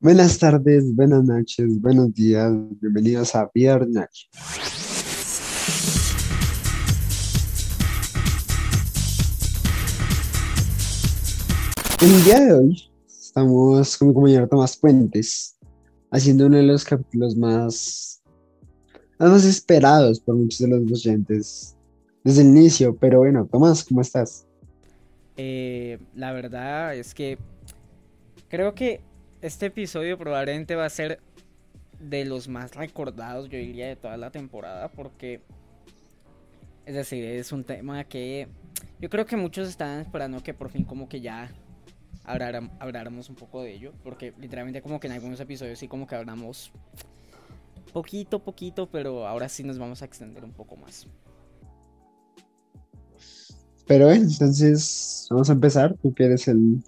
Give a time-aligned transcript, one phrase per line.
[0.00, 4.28] Buenas tardes, buenas noches, buenos días, bienvenidos a Viernes.
[12.00, 15.58] El día de hoy estamos con mi compañero Tomás Puentes
[16.12, 18.22] haciendo uno de los capítulos más,
[19.18, 21.76] más esperados por muchos de los oyentes
[22.22, 22.96] desde el inicio.
[22.96, 24.46] Pero bueno, Tomás, ¿cómo estás?
[25.36, 27.36] Eh, la verdad es que
[28.48, 29.07] creo que
[29.42, 31.20] este episodio probablemente va a ser
[32.00, 35.40] de los más recordados, yo diría, de toda la temporada, porque,
[36.86, 38.48] es decir, es un tema que
[39.00, 41.50] yo creo que muchos están esperando que por fin como que ya
[42.24, 46.14] habláramos un poco de ello, porque literalmente como que en algunos episodios sí como que
[46.14, 46.70] hablamos
[47.92, 51.06] poquito, poquito, pero ahora sí nos vamos a extender un poco más.
[53.86, 55.96] Pero bueno, entonces vamos a empezar.
[56.02, 56.82] Tú quieres el,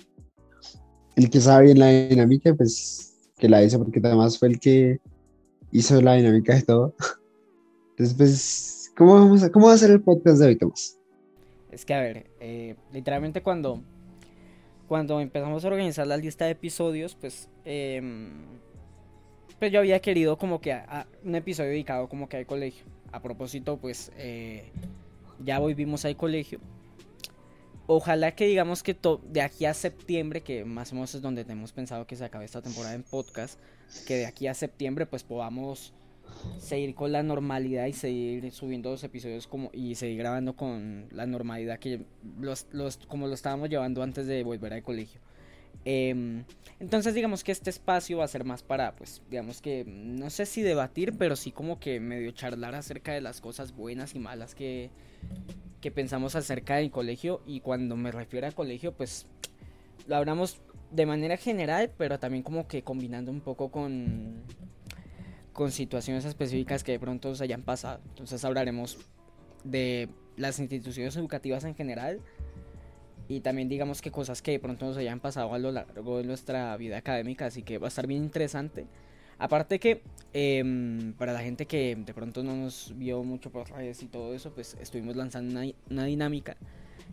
[1.16, 5.00] el que sabe bien la dinámica, pues que la hizo, porque además fue el que
[5.72, 6.94] hizo la dinámica de todo.
[7.90, 10.98] Entonces, pues, ¿cómo, vamos a, cómo va a ser el podcast de hoy, Tomás?
[11.70, 13.82] Es que, a ver, eh, literalmente cuando,
[14.88, 18.02] cuando empezamos a organizar la lista de episodios, pues, eh,
[19.58, 22.84] pues yo había querido como que a, un episodio dedicado como que al colegio.
[23.12, 24.70] A propósito, pues, eh,
[25.44, 26.60] ya volvimos al colegio
[27.92, 31.72] ojalá que digamos que de aquí a septiembre, que más o menos es donde tenemos
[31.72, 33.58] pensado que se acabe esta temporada en podcast,
[34.06, 35.92] que de aquí a septiembre pues podamos
[36.60, 41.26] seguir con la normalidad y seguir subiendo los episodios como y seguir grabando con la
[41.26, 42.04] normalidad que
[42.38, 45.20] los, los como lo estábamos llevando antes de volver al colegio.
[45.84, 46.44] Em,
[46.78, 50.44] entonces digamos que este espacio va a ser más para pues digamos que no sé
[50.44, 54.54] si debatir pero sí como que medio charlar acerca de las cosas buenas y malas
[54.54, 54.90] que
[55.80, 57.40] que pensamos acerca del colegio.
[57.46, 59.26] Y cuando me refiero al colegio pues
[60.06, 60.60] lo hablamos
[60.90, 64.42] de manera general pero también como que combinando un poco con
[65.54, 68.00] con situaciones específicas que de pronto se hayan pasado.
[68.10, 68.98] Entonces hablaremos
[69.64, 72.20] de las instituciones educativas en general
[73.30, 76.24] y también digamos que cosas que de pronto nos hayan pasado a lo largo de
[76.24, 78.86] nuestra vida académica así que va a estar bien interesante.
[79.38, 80.02] Aparte que
[80.32, 84.34] em, para la gente que de pronto no nos vio mucho por redes y todo
[84.34, 85.60] eso, pues estuvimos lanzando
[85.90, 86.56] una, dinámica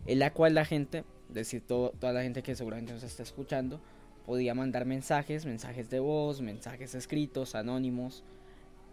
[0.06, 3.80] en la cual la gente, es decir, toda la gente que seguramente nos está escuchando,
[4.26, 8.24] podía mandar mensajes, mensajes de voz, mensajes escritos, anónimos,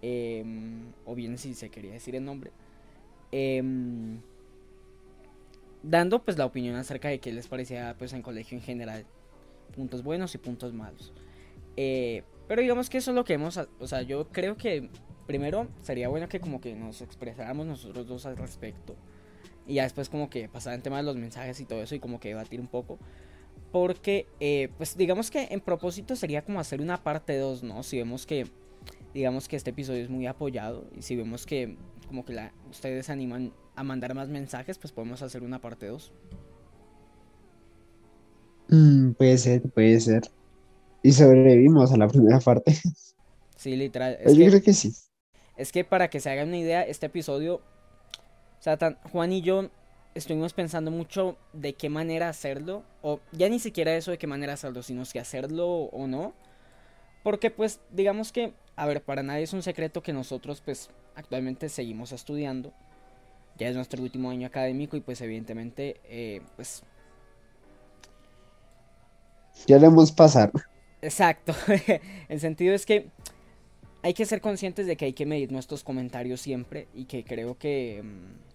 [0.03, 2.51] em, o bien si se quería decir el nombre,
[3.31, 4.19] em,
[5.87, 9.05] dando pues la opinión acerca de qué les parecía pues en colegio en general,
[9.75, 11.13] puntos buenos y puntos malos.
[11.77, 14.89] Eh, pero digamos que eso es lo que hemos, o sea, yo creo que
[15.27, 18.95] primero sería bueno que como que nos expresáramos nosotros dos al respecto.
[19.67, 21.99] Y ya después como que pasar en tema de los mensajes y todo eso y
[21.99, 22.99] como que debatir un poco.
[23.71, 27.81] Porque, eh, pues digamos que en propósito sería como hacer una parte 2, ¿no?
[27.83, 28.47] Si vemos que,
[29.13, 33.09] digamos que este episodio es muy apoyado y si vemos que como que la, ustedes
[33.09, 36.13] animan a mandar más mensajes, pues podemos hacer una parte 2.
[38.69, 40.23] Mm, puede ser, puede ser.
[41.03, 42.75] Y sobrevivimos a la primera parte.
[43.55, 44.17] Sí, literal.
[44.25, 44.93] Yo creo que sí.
[45.57, 48.77] Es que para que se hagan una idea, este episodio, o sea,
[49.11, 49.69] Juan y yo
[50.13, 54.53] estuvimos pensando mucho de qué manera hacerlo, o ya ni siquiera eso de qué manera
[54.53, 56.33] hacerlo, sino si hacerlo o no.
[57.23, 61.69] Porque pues digamos que, a ver, para nadie es un secreto que nosotros pues actualmente
[61.69, 62.73] seguimos estudiando.
[63.57, 66.83] Ya es nuestro último año académico y pues evidentemente eh, pues...
[69.67, 70.51] Ya debemos pasar.
[71.01, 71.53] Exacto.
[72.27, 73.09] El sentido es que
[74.03, 77.57] hay que ser conscientes de que hay que medir nuestros comentarios siempre y que creo
[77.57, 78.45] que mm,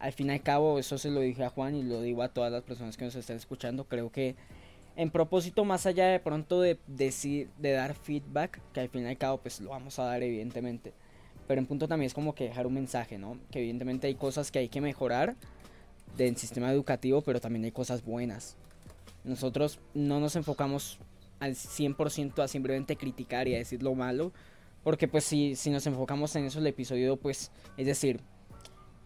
[0.00, 2.28] al fin y al cabo, eso se lo dije a Juan y lo digo a
[2.28, 4.36] todas las personas que nos están escuchando, creo que
[4.96, 9.06] en propósito más allá de pronto de decir, de dar feedback, que al fin y
[9.06, 10.92] al cabo pues lo vamos a dar evidentemente,
[11.48, 13.38] pero en punto también es como que dejar un mensaje, ¿no?
[13.50, 15.34] Que evidentemente hay cosas que hay que mejorar
[16.16, 18.56] del sistema educativo, pero también hay cosas buenas.
[19.24, 20.98] Nosotros no nos enfocamos
[21.40, 24.32] al 100% a simplemente criticar y a decir lo malo.
[24.84, 28.20] Porque pues si, si nos enfocamos en eso el episodio, pues es decir,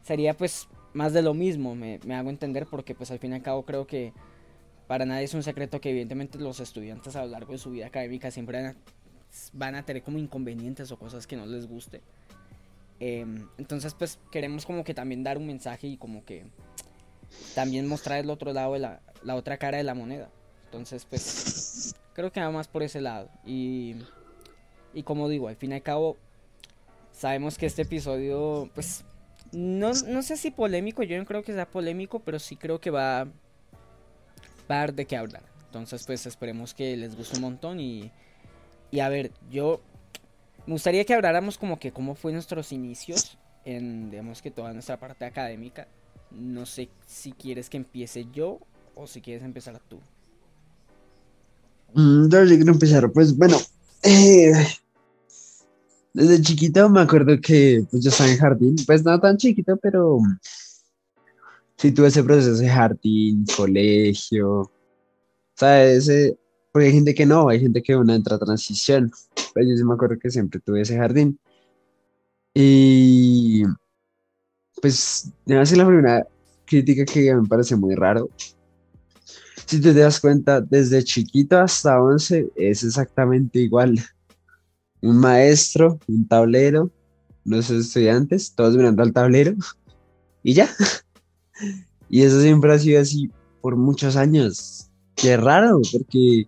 [0.02, 3.42] sería pues más de lo mismo, me, hago entender, porque pues al fin y al
[3.42, 4.12] cabo creo que
[4.86, 7.86] para nadie es un secreto que evidentemente los estudiantes a lo largo de su vida
[7.86, 8.76] académica siempre van a,
[9.54, 12.02] van a tener como inconvenientes o cosas que no les guste.
[13.04, 16.46] Em, entonces pues queremos como que también dar un mensaje y como que
[17.54, 20.30] también mostrar el otro lado de la, la otra cara de la moneda.
[20.66, 23.30] Entonces pues Creo que nada más por ese lado.
[23.44, 23.96] Y,
[24.92, 26.16] y como digo, al fin y al cabo,
[27.12, 29.04] sabemos que este episodio, pues,
[29.52, 32.90] no, no sé si polémico, yo no creo que sea polémico, pero sí creo que
[32.90, 33.30] va, va
[34.68, 35.42] a dar de qué hablar.
[35.66, 38.10] Entonces, pues, esperemos que les guste un montón y,
[38.90, 39.80] Y a ver, yo
[40.66, 44.98] me gustaría que habláramos como que cómo fue nuestros inicios en, digamos que toda nuestra
[44.98, 45.88] parte académica.
[46.30, 48.58] No sé si quieres que empiece yo
[48.94, 49.98] o si quieres empezar tú.
[51.94, 53.58] Mm, yo quiero empezar, pues bueno,
[54.02, 54.52] eh,
[56.14, 60.20] desde chiquito me acuerdo que pues, yo estaba en jardín, pues no tan chiquito, pero
[61.76, 64.70] sí tuve ese proceso de jardín, colegio,
[65.54, 66.08] ¿sabes?
[66.72, 69.10] Porque hay gente que no, hay gente que una entra a transición,
[69.52, 71.38] pues yo sí me acuerdo que siempre tuve ese jardín.
[72.54, 73.62] Y
[74.80, 76.26] pues, déjame decir la primera
[76.64, 78.30] crítica que me parece muy raro.
[79.66, 83.98] Si te das cuenta, desde chiquito hasta 11 es exactamente igual.
[85.02, 86.90] Un maestro, un tablero,
[87.44, 89.54] los estudiantes, todos mirando al tablero
[90.42, 90.70] y ya.
[92.08, 93.30] Y eso siempre ha sido así
[93.62, 94.90] por muchos años.
[95.14, 96.46] Qué raro, porque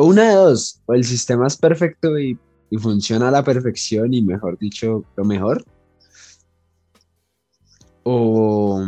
[0.00, 2.38] o una de dos, o el sistema es perfecto y,
[2.78, 5.64] funciona a la perfección y mejor dicho, lo mejor,
[8.04, 8.82] o,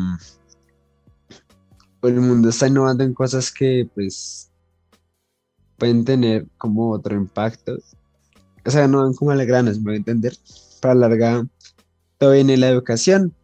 [2.03, 4.51] el mundo está innovando en cosas que pues
[5.79, 7.77] pueden tener como otro impacto.
[8.65, 10.35] O sea, no van como a me voy a entender.
[10.81, 11.47] Para larga,
[12.19, 13.35] todo viene la educación.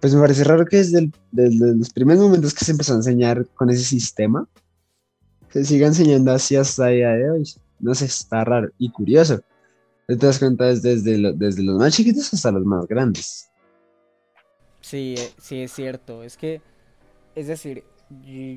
[0.00, 3.46] Pues me parece raro que desde, desde, los primeros momentos que se empezó a enseñar
[3.54, 4.48] con ese sistema,
[5.54, 7.44] se siga enseñando así hasta el día de hoy.
[7.78, 9.40] No sé, está raro y curioso.
[10.08, 13.52] Te das cuenta desde, desde los más chiquitos hasta los más grandes.
[14.80, 16.24] Sí, eh, sí, es cierto.
[16.24, 16.60] Es que,
[17.36, 17.84] es decir,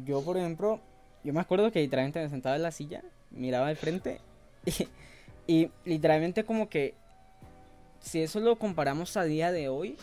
[0.05, 0.81] yo, por ejemplo,
[1.23, 4.19] yo me acuerdo que literalmente me sentaba en la silla, miraba al frente
[5.45, 6.95] y, literalmente como que,
[7.99, 9.97] si eso lo comparamos a día de hoy,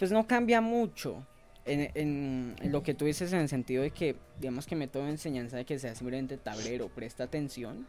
[0.00, 1.24] pues no cambia mucho.
[1.64, 5.56] En, lo que tú dices en el sentido de que, digamos que método de enseñanza
[5.56, 7.86] de que sea simplemente tablero, presta atención.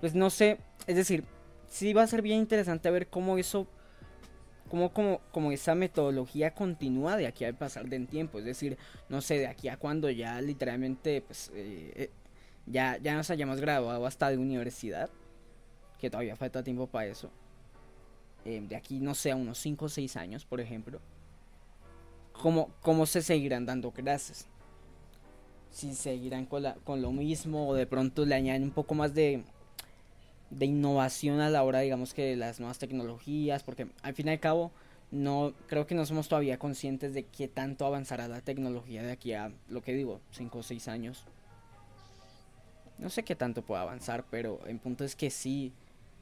[0.00, 1.24] Pues no sé, es decir,
[1.68, 3.68] sí va a ser bien interesante ver cómo eso
[4.68, 8.38] como, como, como esa metodología continúa de aquí al pasar del tiempo.
[8.38, 8.76] Es decir,
[9.08, 12.10] no sé, de aquí a cuando ya literalmente, pues, eh, eh,
[12.66, 15.10] ya, ya nos hayamos graduado hasta de universidad,
[15.98, 17.30] que todavía falta tiempo para eso.
[18.44, 21.00] Eh, de aquí, no sé, a unos 5 o 6 años, por ejemplo.
[22.40, 24.46] ¿Cómo, ¿Cómo se seguirán dando clases?
[25.70, 29.14] Si seguirán con, la, con lo mismo o de pronto le añaden un poco más
[29.14, 29.42] de,
[30.50, 34.30] de innovación a la hora, digamos que de las nuevas tecnologías, porque al fin y
[34.30, 34.70] al cabo
[35.10, 39.32] no creo que no somos todavía conscientes de qué tanto avanzará la tecnología de aquí
[39.32, 41.24] a lo que digo, 5 o 6 años.
[42.98, 45.72] No sé qué tanto puede avanzar, pero el punto es que sí,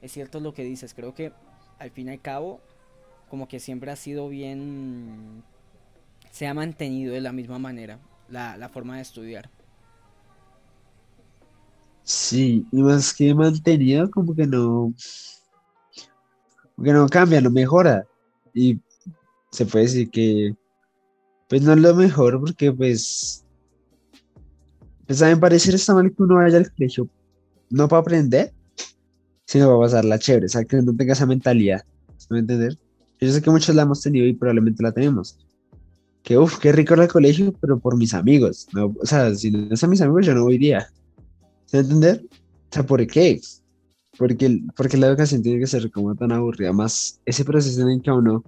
[0.03, 1.33] es cierto lo que dices, creo que
[1.79, 2.61] al fin y al cabo
[3.29, 5.43] como que siempre ha sido bien
[6.37, 7.99] se ha mantenido de la misma manera
[8.29, 9.49] la, la forma de estudiar.
[12.03, 14.93] Sí, y más que mantenido, como que no,
[16.85, 18.07] que no cambia, no mejora.
[18.53, 18.79] Y
[19.51, 20.55] se puede decir que,
[21.49, 23.43] pues no es lo mejor, porque pues,
[25.07, 27.09] pues a mí parecer está mal que uno vaya al colegio,
[27.71, 28.53] no para aprender,
[29.47, 31.83] sino para pasarla chévere, o sea, que no tenga esa mentalidad,
[32.29, 32.77] ¿me entender?
[33.23, 35.39] Yo sé que muchos la hemos tenido y probablemente la tenemos.
[36.27, 38.67] Que, uff, qué rico el colegio, pero por mis amigos.
[38.75, 40.89] O sea, si no es a mis amigos, yo no iría.
[41.67, 42.21] ¿Se entender?
[42.25, 43.41] O sea, ¿por qué?
[44.19, 48.03] Porque, porque la educación tiene que ser como tan aburrida, más ese proceso en el
[48.03, 48.43] que uno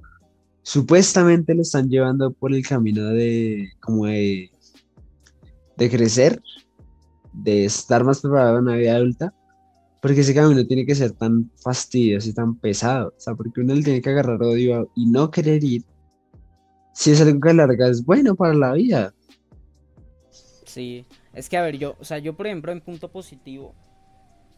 [0.62, 4.50] supuestamente lo están llevando por el camino de como de,
[5.76, 6.42] de crecer,
[7.32, 9.32] de estar más preparado en la vida adulta,
[10.02, 13.74] porque ese camino tiene que ser tan fastidioso y tan pesado, o sea, porque uno
[13.74, 15.84] tiene que agarrar odio y no querer ir,
[16.92, 19.14] si es algo que larga es bueno para la vida.
[20.30, 23.74] Sí, es que, a ver, yo, o sea, yo por ejemplo en punto positivo,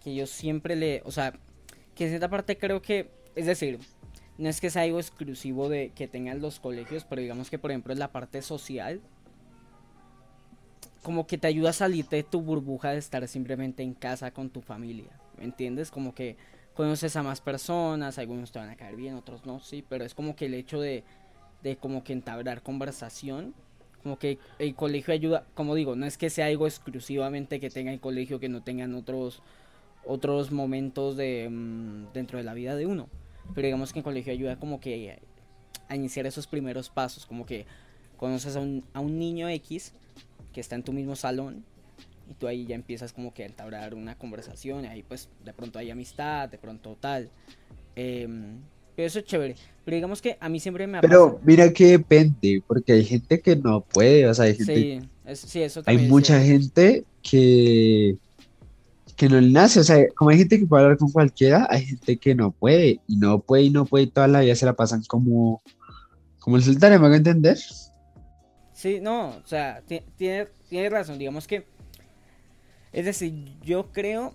[0.02, 1.38] que yo siempre le, o sea,
[1.94, 3.78] que en cierta parte creo que, es decir,
[4.38, 7.70] no es que sea algo exclusivo de que tengan los colegios, pero digamos que por
[7.70, 9.00] ejemplo en la parte social,
[11.02, 14.50] como que te ayuda a salirte de tu burbuja de estar simplemente en casa con
[14.50, 15.90] tu familia, ¿me entiendes?
[15.90, 16.36] Como que
[16.74, 20.14] conoces a más personas, algunos te van a caer bien, otros no, sí, pero es
[20.14, 21.04] como que el hecho de,
[21.62, 23.54] de como que entablar conversación
[24.02, 27.92] como que el colegio ayuda, como digo, no es que sea algo exclusivamente que tenga
[27.92, 29.42] el colegio que no tengan otros
[30.04, 33.08] otros momentos de mm, dentro de la vida de uno,
[33.54, 35.20] pero digamos que el colegio ayuda como que
[35.88, 37.66] a iniciar esos primeros pasos, como que
[38.16, 39.92] conoces a un, a un niño X
[40.52, 41.64] que está en tu mismo salón
[42.30, 45.52] y tú ahí ya empiezas como que a entablar una conversación y ahí pues de
[45.52, 47.30] pronto hay amistad, de pronto tal.
[47.96, 48.26] Eh,
[49.04, 49.56] eso es chévere.
[49.84, 53.40] Pero digamos que a mí siempre me ha Pero mira que depende, porque hay gente
[53.40, 55.02] que no puede, o sea, hay gente...
[55.34, 58.16] Sí, sí eso Hay mucha gente que...
[59.16, 59.80] que no le nace.
[59.80, 63.00] O sea, como hay gente que puede hablar con cualquiera, hay gente que no puede.
[63.06, 64.04] Y no puede y no puede.
[64.04, 65.62] Y toda la vida se la pasan como,
[66.38, 67.58] como el sultán, ¿me a entender?
[68.80, 71.18] Sí, no, o sea, tiene, tiene razón.
[71.18, 71.66] Digamos que.
[72.92, 74.34] Es decir, yo creo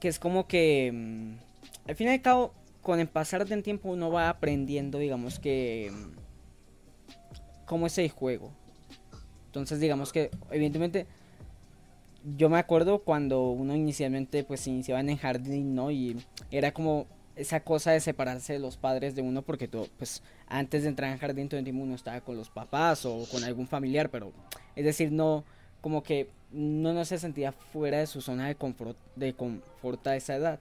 [0.00, 0.90] que es como que.
[0.92, 2.52] Mm, al fin y al cabo,
[2.86, 5.90] con el pasar del tiempo uno va aprendiendo, digamos que.
[5.92, 8.52] Mm, cómo es el juego.
[9.46, 11.08] Entonces, digamos que, evidentemente
[12.36, 15.90] yo me acuerdo cuando uno inicialmente pues iniciaba en el jardín, ¿no?
[15.90, 16.16] Y
[16.52, 20.84] era como esa cosa de separarse de los padres de uno porque todo, pues antes
[20.84, 23.66] de entrar en jardín todo el tiempo uno estaba con los papás o con algún
[23.66, 24.32] familiar, pero
[24.76, 25.42] es decir, no,
[25.80, 30.14] como que no, no se sentía fuera de su zona de confort, de confort a
[30.14, 30.60] esa edad.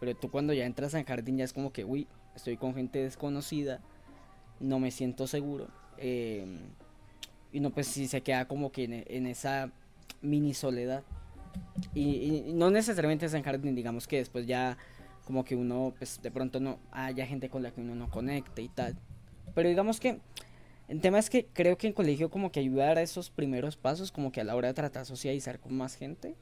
[0.00, 3.02] Pero tú cuando ya entras en jardín ya es como que, uy, estoy con gente
[3.02, 3.80] desconocida,
[4.60, 5.68] no me siento seguro.
[5.98, 6.58] Eh,
[7.52, 9.70] y no, pues sí se queda como que en esa
[10.20, 11.04] mini soledad.
[11.94, 14.76] Y, no necesariamente es en jardín, digamos que después ya
[15.24, 18.62] como que uno, pues de pronto no haya gente con la que uno no conecte
[18.62, 18.96] y tal.
[19.54, 20.20] Pero digamos que
[20.88, 24.12] el tema es que creo que en colegio como que ayudar a esos primeros pasos,
[24.12, 26.36] como que a la hora de tratar de socializar con más gente,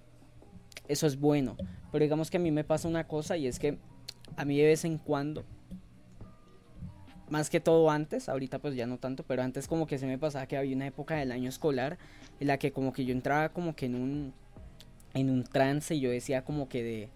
[0.89, 1.57] eso es bueno.
[1.93, 3.79] Pero digamos que a mí me pasa una cosa y es que
[4.37, 5.45] a mí de vez en cuando,
[7.31, 10.19] más que todo antes, ahorita pues ya no tanto, pero antes como que se me
[10.19, 11.99] pasaba que había una época del año escolar
[12.41, 14.35] en la que como que yo entraba como que en un
[15.15, 17.09] en un trance y yo decía como que de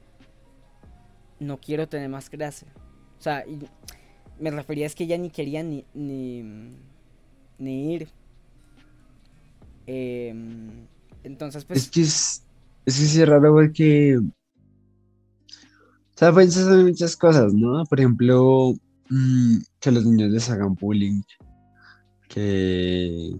[1.40, 2.66] no quiero tener más clase.
[3.18, 3.44] O sea,
[4.38, 6.42] me refería es que ya ni quería ni ni,
[7.58, 8.08] ni ir.
[9.86, 10.86] Em,
[11.24, 12.42] entonces pues es que es,
[12.88, 17.84] es que es raro porque o sea, pensas en muchas cosas, ¿no?
[17.84, 18.74] Por ejemplo,
[19.08, 21.22] mm, que los niños les hagan bullying,
[22.28, 23.38] que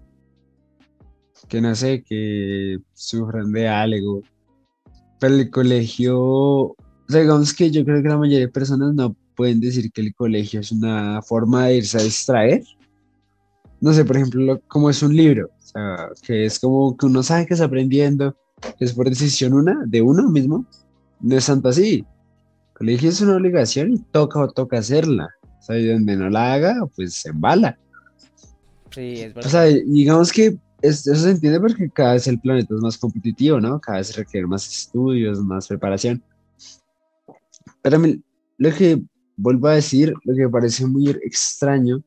[1.48, 4.22] que no sé, que sufran de algo.
[5.18, 6.76] Pero el colegio, o
[7.08, 10.14] sea, digamos que yo creo que la mayoría de personas no pueden decir que el
[10.14, 12.62] colegio es una forma de irse a distraer.
[13.80, 17.22] No sé, por ejemplo, como es un libro, o sea, que es como que uno
[17.22, 18.36] sabe que está aprendiendo,
[18.78, 20.66] es por decisión una, de uno mismo.
[21.20, 21.96] No es tanto así.
[21.98, 25.28] El colegio es una obligación y toca o toca hacerla.
[25.58, 27.78] O sea, y donde no la haga, pues se embala.
[28.90, 29.46] Sí, es verdad.
[29.46, 33.60] O sea, digamos que eso se entiende porque cada vez el planeta es más competitivo,
[33.60, 33.80] ¿no?
[33.80, 36.22] Cada vez requiere más estudios, más preparación.
[37.82, 38.00] Pero
[38.58, 39.02] lo que
[39.36, 42.02] vuelvo a decir, lo que me parece muy extraño,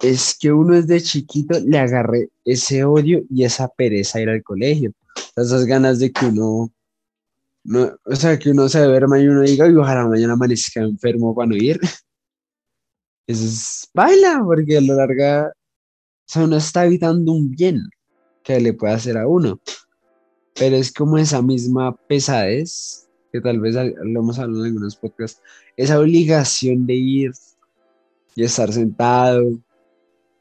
[0.00, 4.42] es que uno desde chiquito le agarre ese odio y esa pereza a ir al
[4.42, 4.92] colegio.
[5.36, 6.72] Esas ganas de que uno,
[7.64, 11.34] no, o sea, que uno se duerma y uno diga, y ojalá mañana amanezca enfermo
[11.34, 11.78] para no ir.
[13.26, 15.52] Eso es baila, porque a lo larga
[16.28, 17.88] o sea, uno está evitando un bien
[18.42, 19.60] que le puede hacer a uno.
[20.54, 25.40] Pero es como esa misma pesadez, que tal vez lo hemos hablado en algunos podcasts,
[25.76, 27.32] esa obligación de ir
[28.34, 29.52] y estar sentado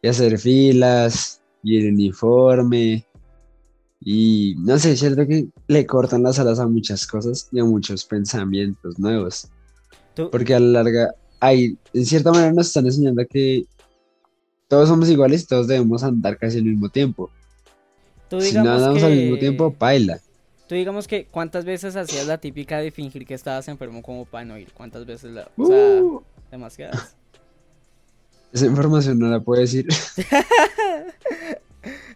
[0.02, 3.06] y hacer filas y el uniforme.
[4.08, 7.66] Y no sé, es cierto que le cortan las alas a muchas cosas y a
[7.66, 9.48] muchos pensamientos nuevos.
[10.32, 13.66] Porque a la larga, hay, en cierta manera nos están enseñando que
[14.68, 17.32] todos somos iguales y todos debemos andar casi al mismo tiempo.
[18.40, 20.20] si no andamos al mismo tiempo, paila.
[20.68, 24.46] Tú digamos que cuántas veces hacías la típica de fingir que estabas enfermo como para
[24.46, 25.50] no ir, cuántas veces la...
[25.58, 26.24] O sea, uh.
[26.52, 27.16] demasiadas.
[28.54, 29.88] Esa información no la puedo decir.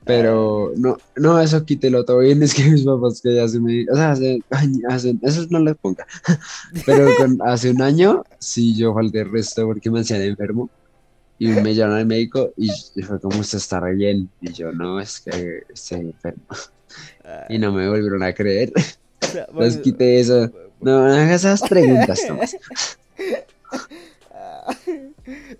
[0.09, 2.41] Pero no, no, eso quítelo todo bien.
[2.43, 3.85] Es que mis papás que ya se me.
[3.91, 4.39] O sea, hace,
[4.89, 6.07] hacen, eso no les ponga.
[6.85, 7.09] Pero
[7.45, 10.67] hace un año, sí, yo falté el resto porque me hacían enfermo.
[11.37, 12.69] Y me llamaron al médico y,
[13.03, 14.27] fue como usted está re bien.
[14.41, 16.43] Y yo, no, es que estoy enfermo.
[17.47, 18.73] Y no me volvieron a creer.
[19.59, 20.51] Les quité eso.
[20.81, 22.57] No, no hagas esas preguntas, Tomás.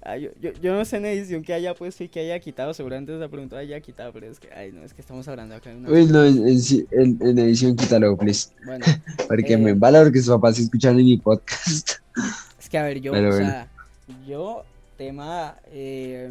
[0.02, 2.74] Ah, yo, yo, yo, no sé en edición que haya puesto y que haya quitado,
[2.74, 5.72] seguramente esa pregunta haya quitado, pero es que, ay, no, es que estamos hablando acá.
[5.72, 5.90] Una...
[5.90, 8.50] Uy, no, en, en, en, edición quítalo, please.
[8.66, 8.86] Bueno.
[9.28, 11.92] porque me eh, embala porque sus papás escuchan en mi podcast.
[12.60, 13.68] Es que, a ver, yo, o sea,
[14.28, 14.64] yo
[14.98, 15.56] tema...
[15.72, 16.30] Eh,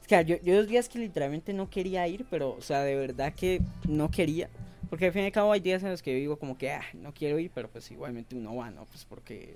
[0.00, 2.96] es que yo, yo dos días que literalmente no quería ir, pero, o sea, de
[2.96, 4.48] verdad que no quería.
[4.90, 6.72] Porque al fin y al cabo hay días en los que yo digo como que,
[6.72, 8.86] ah, no quiero ir, pero pues igualmente uno va, ¿no?
[8.86, 9.54] Pues porque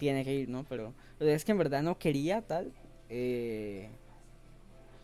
[0.00, 0.64] tiene que ir, ¿no?
[0.68, 2.72] Pero es que en verdad no quería tal.
[3.08, 3.88] Eh,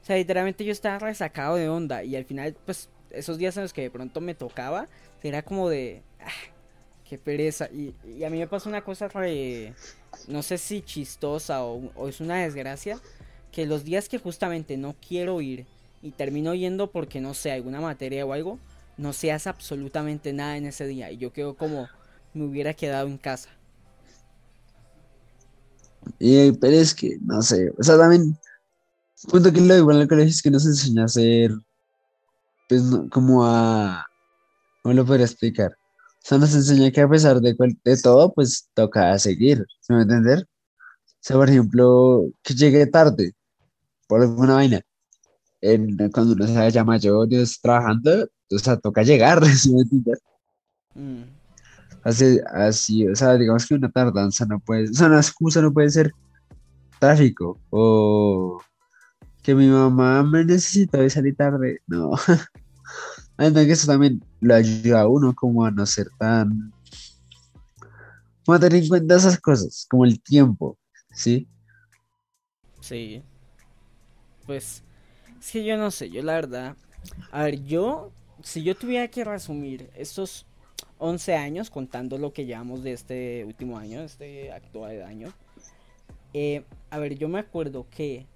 [0.02, 3.62] o sea, literalmente yo estaba resacado de onda y al final, pues, esos días en
[3.62, 4.88] los que de pronto me tocaba,
[5.22, 6.30] era como de, ah,
[7.08, 7.68] qué pereza.
[7.72, 9.74] Y, a mí me pasó una cosa re,
[10.28, 12.98] no sé si chistosa o, es una desgracia,
[13.52, 15.66] que los días que justamente no quiero ir
[16.02, 18.58] y termino yendo porque no sé, alguna materia o algo,
[18.96, 21.10] no se hace absolutamente nada en ese día.
[21.10, 21.88] Y yo quedo como,
[22.32, 23.50] me hubiera quedado en casa.
[26.18, 28.36] Y, pero es que, no sé, o sea, también,
[29.30, 31.50] punto que lo igual en el colegio es que nos enseña a hacer,
[32.68, 34.06] pues, no- como a,
[34.82, 35.72] ¿cómo lo podría explicar?
[35.72, 39.98] O sea, nos enseña que a pesar de, cual- todo, pues, toca seguir, ¿se me
[39.98, 40.40] va entender?
[40.42, 43.32] O sea, por ejemplo, que llegue tarde,
[44.08, 44.80] por alguna vaina,
[45.60, 49.82] en, cuando uno se ya mayor, Dios trabajando, o sea, toca llegar, ¿se me va
[49.82, 50.18] entender?
[50.94, 51.22] Mm,
[52.06, 55.90] Así, así, o sea, digamos que una tardanza no puede, o una excusa no puede
[55.90, 56.12] ser
[57.00, 58.62] tráfico o
[59.42, 61.80] que mi mamá me necesita de salir tarde.
[61.88, 62.12] No.
[63.66, 66.72] Que eso también lo ayuda a uno como a no ser tan...
[68.44, 70.78] Como a tener en cuenta esas cosas, como el tiempo,
[71.12, 71.48] ¿sí?
[72.80, 73.22] sí.
[74.46, 74.84] Pues,
[75.40, 76.76] es que yo no sé, yo la verdad.
[77.32, 78.12] A ver, yo,
[78.44, 80.46] si yo tuviera que resumir estos
[80.98, 85.32] 11 años, contando lo que llevamos de este último año, este actual año.
[86.32, 88.26] eh, a ver, yo me acuerdo que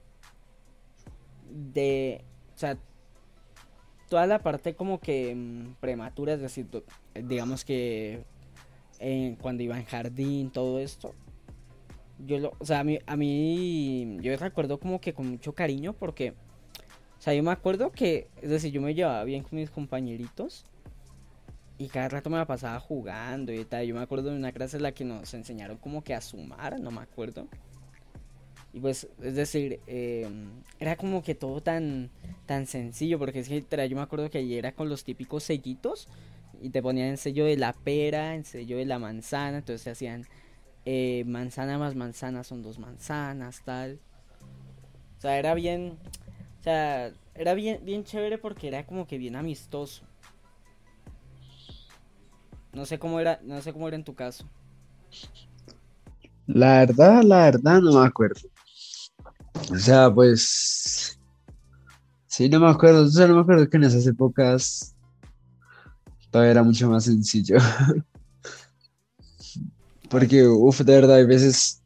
[1.51, 2.79] de, o sea,
[4.09, 6.67] toda la parte como que mm, prematura, es decir,
[7.15, 8.25] digamos que
[8.99, 11.15] eh, cuando iba en jardín, todo esto,
[12.27, 15.95] yo lo, o sea, a mí, a mí, yo recuerdo como que con mucho cariño
[15.95, 19.71] porque, o sea, yo me acuerdo que, es decir, yo me llevaba bien con mis
[19.71, 20.65] compañeritos
[21.81, 23.87] y cada rato me la pasaba jugando y tal.
[23.87, 26.79] Yo me acuerdo de una clase en la que nos enseñaron como que a sumar,
[26.79, 27.49] no me acuerdo.
[28.75, 30.29] Y pues, es decir, eh,
[30.79, 32.11] era como que todo tan,
[32.45, 36.07] tan sencillo, porque es que yo me acuerdo que allí era con los típicos sellitos
[36.61, 39.91] y te ponían el sello de la pera, el sello de la manzana, entonces te
[39.91, 40.27] hacían
[40.85, 43.99] eh, manzana más manzana son dos manzanas, tal.
[45.17, 45.97] O sea, era bien,
[46.61, 50.10] o sea, era bien, bien chévere porque era como que bien amistoso.
[52.73, 54.45] No sé cómo era, no sé cómo era en tu caso.
[56.47, 58.41] La verdad, la verdad, no me acuerdo.
[59.71, 61.19] O sea, pues...
[62.27, 63.05] Sí, no me acuerdo.
[63.05, 64.95] O sea, no me acuerdo que en esas épocas
[66.31, 67.57] todavía era mucho más sencillo.
[70.11, 71.83] Porque, uff, de verdad, hay veces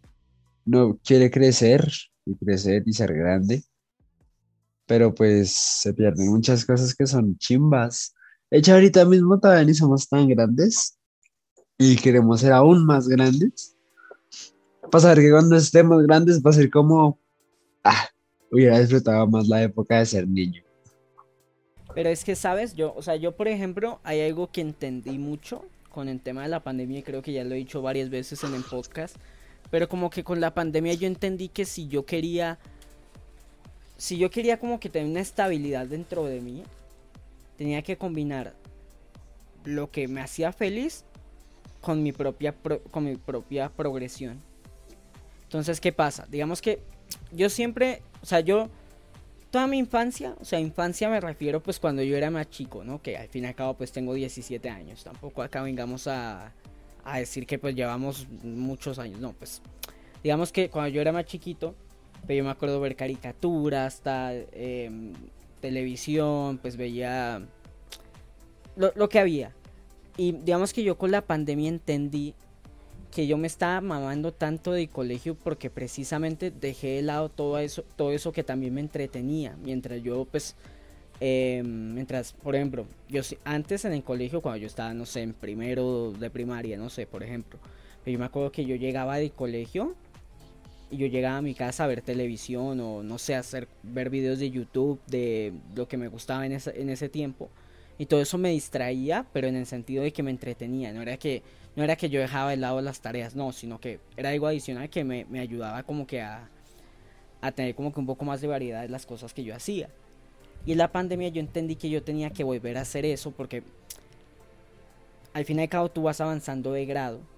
[0.64, 1.86] no quiere crecer
[2.24, 3.62] y crecer y ser grande,
[4.86, 8.14] pero pues se pierden muchas cosas que son chimbas.
[8.56, 10.96] Hecho, ahorita mismo todavía ni somos tan grandes
[11.76, 13.74] y queremos ser aún más grandes.
[14.92, 17.18] Para saber que cuando estemos grandes va a ser como,
[17.82, 18.08] ah,
[18.52, 20.62] hubiera disfrutado más la época de ser niño.
[21.96, 22.76] Pero es que, ¿sabes?
[22.76, 26.48] Yo, o sea, yo por ejemplo, hay algo que entendí mucho con el tema de
[26.48, 29.16] la pandemia y creo que ya lo he dicho varias veces en el podcast.
[29.72, 32.60] Pero como que con la pandemia yo entendí que si yo quería,
[33.96, 36.62] si yo quería como que tener una estabilidad dentro de mí,
[37.56, 38.54] tenía que combinar
[39.64, 41.04] lo que me hacía feliz
[41.80, 44.40] con mi propia, pro- con mi propia progresión.
[45.44, 46.26] Entonces, ¿qué pasa?
[46.30, 46.80] Digamos que
[47.32, 48.68] yo siempre, o sea, yo
[49.50, 53.00] toda mi infancia, o sea, infancia me refiero pues cuando yo era más chico, ¿no?
[53.00, 56.52] Que al fin y al cabo pues tengo 17 años, tampoco acá vengamos a,
[57.04, 59.62] a decir que pues llevamos muchos años, no, pues
[60.24, 61.74] digamos que cuando yo era más chiquito,
[62.26, 65.12] pues yo me acuerdo ver caricaturas, tal, em,
[65.64, 67.40] televisión, pues veía
[68.76, 69.54] lo, que había.
[70.18, 72.34] Y digamos que yo con la pandemia entendí
[73.10, 77.82] que yo me estaba mamando tanto de colegio porque precisamente dejé de lado todo eso,
[77.96, 79.56] todo eso que también me entretenía.
[79.64, 80.54] Mientras yo, pues,
[81.20, 85.32] eh, mientras, por ejemplo, yo antes en el colegio, cuando yo estaba, no sé, en
[85.32, 87.58] primero de primaria, no sé, por ejemplo,
[88.04, 89.94] yo me acuerdo que yo llegaba del colegio
[90.94, 94.38] y yo llegaba a mi casa a ver televisión o no sé, hacer, ver videos
[94.38, 97.50] de YouTube de lo que me gustaba en ese, en ese tiempo.
[97.98, 100.92] Y todo eso me distraía, pero en el sentido de que me entretenía.
[100.92, 101.42] No era que,
[101.74, 104.88] no era que yo dejaba de lado las tareas, no, sino que era algo adicional
[104.88, 106.48] que me, me ayudaba como que a,
[107.40, 109.88] a tener como que un poco más de variedad de las cosas que yo hacía.
[110.64, 113.64] Y en la pandemia yo entendí que yo tenía que volver a hacer eso porque
[115.32, 117.33] al fin y al cabo tú vas avanzando de grado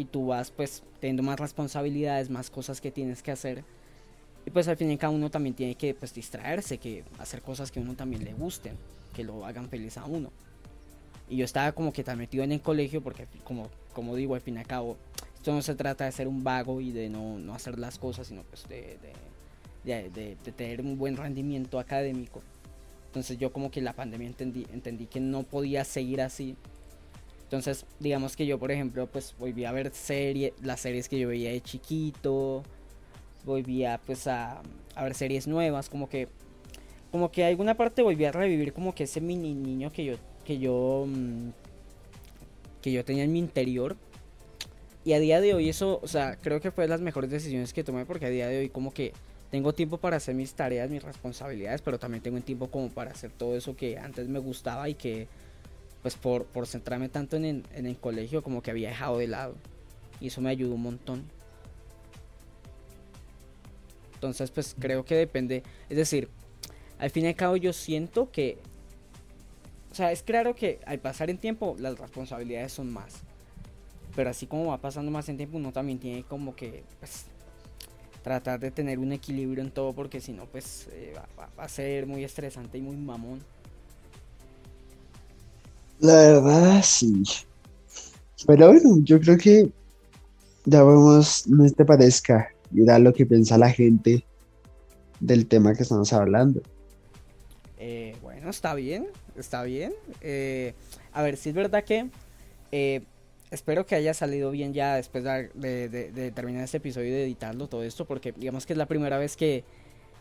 [0.00, 3.64] y tú vas pues teniendo más responsabilidades, más cosas que tienes que hacer.
[4.46, 7.42] Y pues al fin y al cabo uno también tiene que pues distraerse, que hacer
[7.42, 8.74] cosas que a uno también le gusten,
[9.14, 10.30] que lo hagan feliz a uno.
[11.28, 14.40] Y yo estaba como que tan metido en el colegio porque como, como digo, al
[14.40, 14.96] fin y al cabo,
[15.36, 18.26] esto no se trata de ser un vago y de no, no hacer las cosas,
[18.28, 18.98] sino pues de,
[19.84, 22.40] de, de, de- tener un buen rendimiento académico.
[23.06, 26.56] Entonces yo como que la pandemia entendí, entendí que no podía seguir así.
[27.50, 31.26] Entonces, digamos que yo, por ejemplo, pues volví a ver serie, las series que yo
[31.26, 32.62] veía de chiquito,
[33.44, 34.62] volví a, pues a,
[34.94, 36.28] ver series nuevas, como que
[37.10, 40.60] como que alguna parte volví a revivir como que ese mini niño que yo que
[40.60, 41.48] yo mm,
[42.82, 43.96] que yo tenía en mi interior.
[45.04, 47.82] Y a día de hoy eso, o sea, creo que fue las mejores decisiones que
[47.82, 49.12] tomé porque a día de hoy como que
[49.50, 53.32] tengo tiempo para hacer mis tareas, mis responsabilidades, pero también tengo tiempo como para hacer
[53.32, 55.26] todo eso que antes me gustaba y que
[56.02, 59.28] pues por, por centrarme tanto en el, en el colegio como que había dejado de
[59.28, 59.54] lado.
[60.20, 61.24] Y eso me ayudó un montón.
[64.14, 66.28] Entonces pues creo que depende, es decir,
[66.98, 68.58] al fin y al cabo yo siento que,
[69.90, 73.22] o sea, es claro que al pasar en tiempo las responsabilidades son más.
[74.14, 77.26] Pero así como va pasando más en tiempo, uno también tiene como que pues,
[78.22, 82.06] tratar de tener un equilibrio en todo porque si no pues eh, va, a ser
[82.06, 83.40] muy estresante y muy mamón.
[86.00, 87.22] La verdad sí.
[88.46, 89.70] Pero bueno, yo creo que
[90.64, 94.24] ya vemos, no te parezca, mira lo que piensa la gente
[95.20, 96.62] del tema que estamos hablando.
[97.78, 99.92] Eh, bueno, está bien, está bien.
[100.22, 100.74] Eh,
[101.12, 102.08] a ver, si es verdad que
[102.72, 103.02] eh,
[103.50, 107.82] espero que haya salido bien ya después de, terminar este episodio y de editarlo, todo
[107.82, 109.64] esto, porque digamos que es la primera vez que,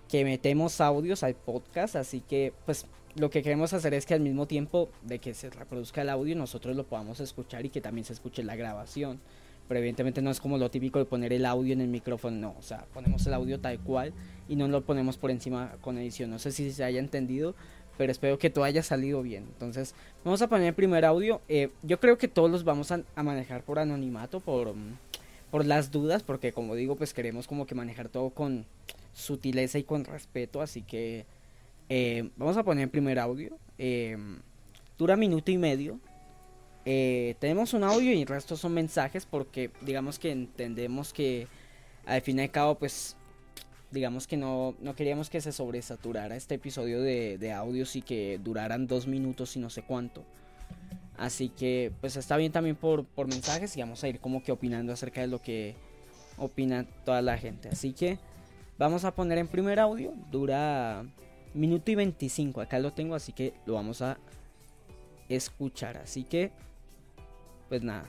[0.10, 4.22] que metemos audios al podcast, así que pues lo que queremos hacer es que al
[4.22, 8.06] mismo tiempo de que se reproduzca el audio, nosotros lo podamos escuchar y que también
[8.06, 9.20] se escuche la grabación
[9.70, 12.56] pero evidentemente no es como lo típico de poner el audio en el micrófono, no,
[12.58, 14.14] o sea, ponemos el audio tal cual
[14.50, 16.32] y no lo ponemos por encima con edición.
[16.32, 17.54] No sé si se haya entendido,
[17.96, 19.44] pero espero que todo haya salido bien.
[19.44, 19.94] Entonces,
[20.26, 21.40] vamos a poner el primer audio.
[21.48, 24.98] Eh, yo creo que todos los vamos a, manejar por anonimato, por, mm,
[25.52, 28.66] por las dudas, porque como digo, pues queremos como que manejar todo con
[29.14, 31.28] sutileza y con respeto, así que
[31.90, 33.58] eh, vamos a poner el primer audio.
[33.78, 34.16] Eh,
[34.98, 36.00] dura minuto y medio.
[36.86, 41.48] Eh, tenemos un audio y el resto son mensajes porque digamos que entendemos que
[42.06, 43.16] al fin y al cabo pues
[43.92, 48.88] digamos que no, no queríamos que se sobresaturara este episodio de, audios y que duraran
[48.88, 50.24] dos minutos y no sé cuánto.
[51.18, 54.52] Así que pues está bien también por, por mensajes y vamos a ir como que
[54.52, 55.76] opinando acerca de lo que
[56.38, 57.70] opina toda la gente.
[57.70, 58.18] Así que
[58.78, 61.04] vamos a poner en primer audio, dura
[61.54, 64.18] minuto y 25, acá lo tengo, así que lo vamos a
[65.30, 65.98] escuchar.
[65.98, 66.52] Así que
[67.70, 68.04] pues nada,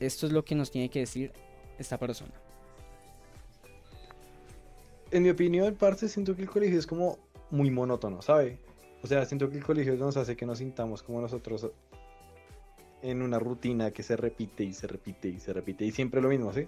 [0.00, 1.30] esto es lo que nos tiene que decir
[1.78, 2.32] esta persona.
[5.10, 7.18] En mi opinión, parte siento que el colegio es como
[7.50, 8.58] muy monótono, ¿sabe?
[9.02, 11.70] O sea, siento que el colegio nos hace que nos sintamos como nosotros
[13.02, 16.28] en una rutina que se repite y se repite y se repite y siempre lo
[16.28, 16.66] mismo, ¿sí?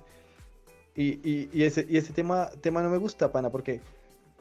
[0.97, 3.81] Y, ese, y ese tema, tema no me gusta, pana, porque,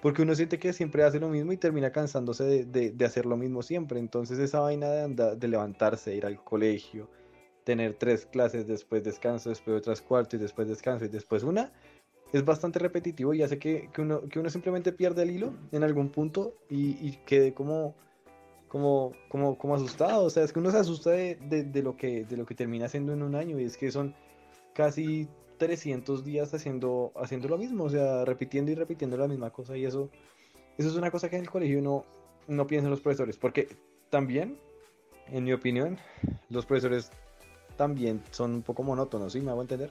[0.04, 3.64] porque uno siente que siempre hace lo mismo y termina cansándose de, hacer lo mismo
[3.64, 4.00] siempre.
[4.00, 7.10] Entonces esa vaina de, de levantarse, ir al colegio,
[7.64, 11.72] tener tres clases, después descanso, después otras cuatro y después descanso y después una,
[12.34, 16.10] es bastante repetitivo y hace que, uno, que uno simplemente pierda el hilo en algún
[16.10, 17.96] punto y, quede como,
[18.68, 20.26] como, como, como asustado.
[20.26, 23.14] O sea, es que uno se asusta de, lo que, de lo que termina haciendo
[23.14, 24.14] en un año y es que son
[24.74, 29.78] casi 300 días haciendo, haciendo lo mismo, o sea, repitiendo y repitiendo la misma cosa
[29.78, 30.10] y eso,
[30.78, 32.06] eso es una cosa que en el colegio no,
[32.48, 33.68] no piensan los profesores, porque
[34.10, 34.58] también,
[35.28, 35.98] en mi opinión,
[36.50, 37.12] los profesores
[37.78, 39.42] también son un poco monótonos, ¿sí?
[39.42, 39.90] ¿Me hago entender?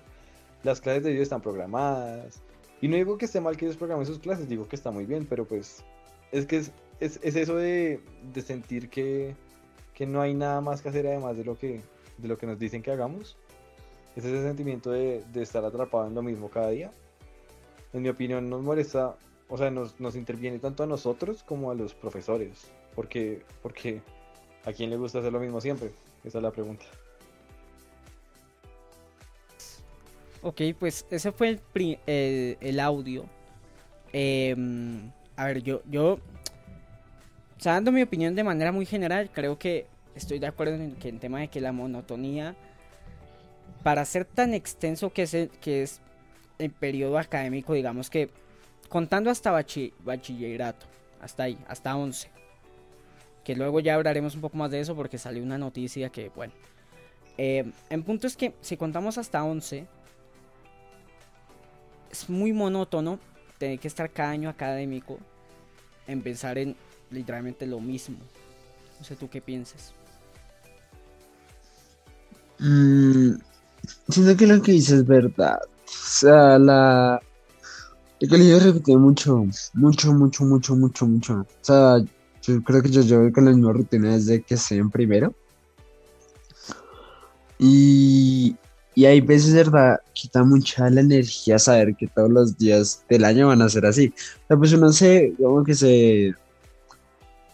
[0.62, 2.42] Las clases de ellos están programadas.
[2.80, 5.06] Y no digo que esté mal que ellos programen sus clases, digo que está muy
[5.06, 5.84] bien, pero pues
[6.32, 8.00] es que es, es, eso de,
[8.32, 9.34] de sentir que,
[9.94, 11.80] que, no hay nada más que hacer además de lo que,
[12.18, 13.36] de lo que nos dicen que hagamos.
[14.16, 16.90] Es ese sentimiento de, de estar atrapado en lo mismo cada día.
[17.92, 19.16] En mi opinión nos molesta,
[19.48, 22.70] o sea, nos, nos interviene tanto a nosotros como a los profesores.
[22.94, 24.02] Porque, porque
[24.64, 25.90] a quién le gusta hacer lo mismo siempre.
[26.24, 26.84] Esa es la pregunta.
[30.42, 33.24] Ok, pues ese fue el, el, audio.
[34.12, 39.56] Em, a ver, yo, yo, o sea, dando mi opinión de manera muy general, creo
[39.56, 42.56] que estoy de acuerdo en que el tema de que la monotonía,
[43.82, 46.00] para ser tan extenso que es el, que es
[46.58, 48.30] el periodo académico, digamos que
[48.88, 50.86] contando hasta bachillerato,
[51.20, 52.30] hasta ahí, hasta 11,
[53.44, 56.52] que luego ya hablaremos un poco más de eso porque salió una noticia que, bueno,
[57.38, 59.86] eh, en punto es que si contamos hasta 11,
[62.10, 63.18] es muy monótono
[63.58, 65.18] tener que estar cada año académico
[66.06, 66.76] en pensar en
[67.10, 68.18] literalmente lo mismo.
[68.98, 69.94] No sé tú qué piensas.
[72.58, 73.36] Mm,
[74.08, 75.58] siento que lo que dices es verdad.
[75.62, 77.20] O sea, la.
[78.20, 81.34] El colegio repite mucho, mucho, mucho, mucho, mucho, mucho.
[81.40, 81.96] O sea,
[82.42, 85.34] yo creo que yo llevo con la misma rutina desde que estoy en primero.
[87.58, 88.56] Y,
[88.94, 90.00] y hay veces, ¿verdad?
[90.12, 94.12] Quita mucha la energía saber que todos los días del año van a ser así.
[94.44, 96.34] O sea, pues uno se, como que se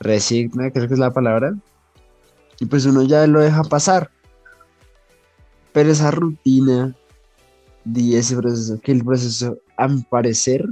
[0.00, 1.54] resigna, creo que es la palabra.
[2.60, 4.10] Y pues uno ya lo deja pasar.
[5.78, 6.92] Pero esa rutina
[7.84, 10.66] de ese proceso, que el proceso, a mi parecer,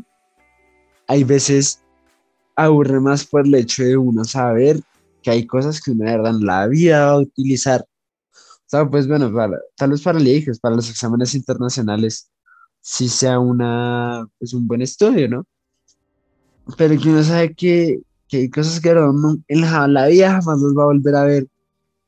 [1.06, 1.80] hay veces
[2.56, 4.80] aburre más por el hecho de uno saber
[5.22, 7.86] que hay cosas que una verdad en la vida va a utilizar.
[8.32, 12.28] O sea, pues bueno, para, tal vez para el para los exámenes internacionales,
[12.80, 15.46] sí sea una, pues un buen estudio, ¿no?
[16.76, 20.82] Pero que uno sabe que, que hay cosas que en la, vida jamás los va
[20.82, 21.46] a volver a ver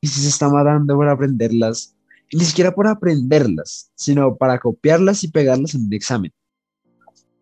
[0.00, 1.97] y si se está matando por aprenderlas, y
[2.32, 6.32] ni siquiera por aprenderlas, sino para copiarlas y pegarlas en un examen.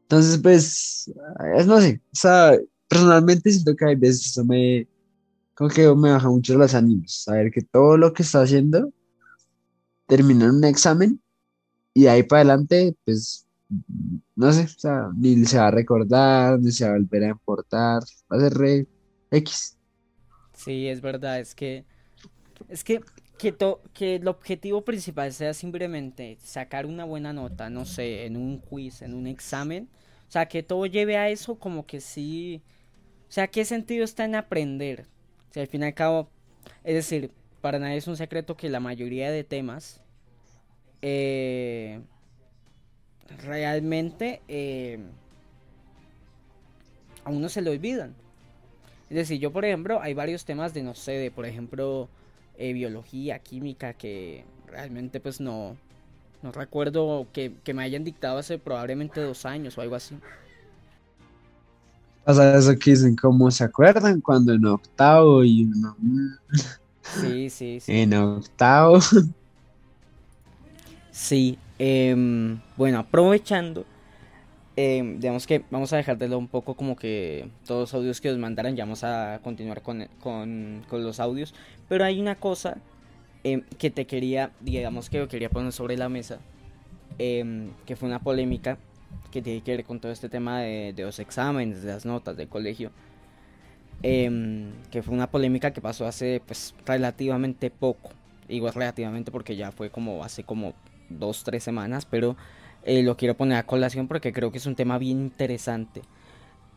[0.03, 1.13] Entonces, pues,
[1.57, 2.57] es no sé, o sea,
[2.89, 4.87] personalmente siento que hay veces eso me,
[5.55, 8.93] como que me baja mucho los ánimos, saber que todo lo que está haciendo
[10.07, 11.21] termina en un examen
[11.93, 13.47] y de ahí para adelante, pues,
[14.37, 17.29] no sé, o sea, ni se va a recordar, ni se va a volver a
[17.31, 18.87] importar, va a ser re
[19.31, 19.77] X.
[20.53, 21.85] Sí, es verdad, es que,
[22.69, 23.01] es que,
[23.39, 23.55] que,
[23.93, 29.03] que el objetivo principal sea simplemente sacar una buena nota, no sé, en un quiz,
[29.03, 29.89] en un examen,
[30.29, 32.63] o sea, que todo lleve a eso como que sí,
[33.29, 35.07] o sea, ¿qué sentido está en aprender?
[35.51, 36.29] O sea, al fin y al cabo,
[36.85, 40.01] es decir, para nadie es un secreto que la mayoría de temas
[41.03, 42.01] eh,
[43.45, 44.99] realmente eh,
[47.25, 48.15] a uno se le olvidan.
[49.11, 52.09] Es decir, yo por ejemplo, hay varios temas de, no sé, de por ejemplo,
[52.59, 55.77] eh, biología, química, que realmente pues no,
[56.43, 60.17] no recuerdo que, que me hayan dictado hace probablemente dos años o algo así.
[62.25, 65.97] O sea, eso que dicen, ¿cómo se acuerdan cuando en octavo y uno...
[67.21, 67.93] Sí, sí, sí.
[67.93, 68.99] En octavo.
[71.17, 73.87] Sí, em, bueno, aprovechando,
[74.77, 78.21] em, digamos que vamos a dejar de lado un poco como que todos los audios
[78.21, 81.55] que os mandaran, ya vamos a continuar con, con, con los audios,
[81.89, 82.79] pero hay una cosa
[83.45, 86.39] em, que te quería, digamos que yo quería poner sobre la mesa,
[87.19, 88.79] que fue una polémica
[89.31, 92.37] que tiene que ver con todo este tema de, de los exámenes, de las notas
[92.37, 92.91] del colegio.
[94.03, 98.11] que fue una polémica que pasó hace pues relativamente poco.
[98.49, 100.75] Igual relativamente porque ya fue como hace como
[101.09, 102.37] dos, tres semanas, pero
[102.87, 106.03] eh, lo quiero poner a colación porque creo que es un tema bien interesante.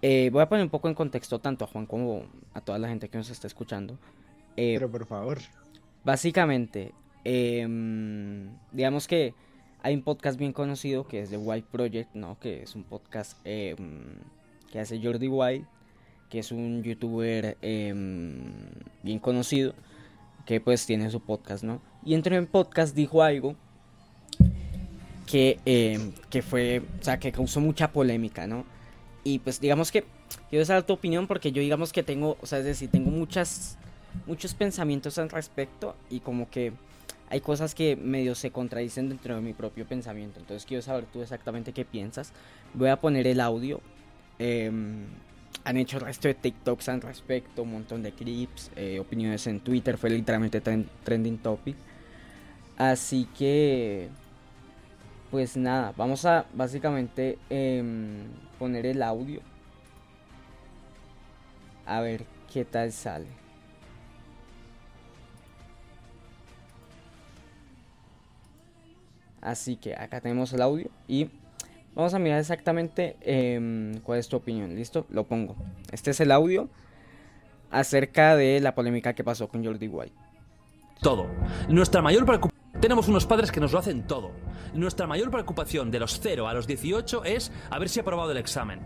[0.02, 2.24] Eh, voy a poner un poco en contexto tanto a Juan como
[2.56, 3.94] a toda la gente que nos está escuchando.
[4.58, 5.38] Eh, pero por favor.
[6.04, 6.94] Básicamente,
[7.24, 9.36] em, digamos que
[9.84, 12.40] hay un podcast bien conocido que es The White Project, ¿no?
[12.40, 14.16] Que es un podcast em,
[14.72, 15.68] que hace Jordi White,
[16.32, 18.52] que es un youtuber em,
[19.04, 19.76] bien conocido,
[20.48, 21.82] que pues tiene su podcast, ¿no?
[22.04, 23.56] Y entre en podcast dijo algo
[25.30, 28.66] que, eh, que fue, o sea, que causó mucha polémica, ¿no?
[29.24, 30.04] Y pues digamos que
[30.50, 33.78] quiero saber tu opinión porque yo digamos que tengo, o sea, es decir, tengo muchas,
[34.26, 36.74] muchos pensamientos al respecto y como que
[37.30, 40.40] hay cosas que medio se contradicen dentro de mi propio pensamiento.
[40.40, 42.34] Entonces quiero saber tú exactamente qué piensas.
[42.74, 43.82] Voy a poner el audio.
[44.40, 45.06] Em,
[45.64, 49.60] han hecho el resto de TikToks al respecto, un montón de clips, eh, opiniones en
[49.60, 50.60] Twitter, fue literalmente
[51.04, 51.76] trending topic.
[52.78, 54.10] Así que
[55.32, 58.26] pues nada, vamos a básicamente em,
[58.58, 59.42] poner el audio.
[61.86, 63.28] A ver qué tal sale.
[69.42, 71.30] Así que acá tenemos el audio y
[71.96, 74.76] vamos a mirar exactamente em, cuál es tu opinión.
[74.76, 75.06] ¿Listo?
[75.10, 75.56] Lo pongo.
[75.92, 76.70] Este es el audio
[77.72, 80.16] acerca de la polémica que pasó con Jordi White.
[81.02, 81.28] Todo.
[81.70, 84.32] Nuestra mayor preocupación tenemos unos padres que nos lo hacen todo.
[84.74, 88.38] Nuestra mayor preocupación de los 0 a los 18 es a ver si aprobado el
[88.38, 88.80] examen.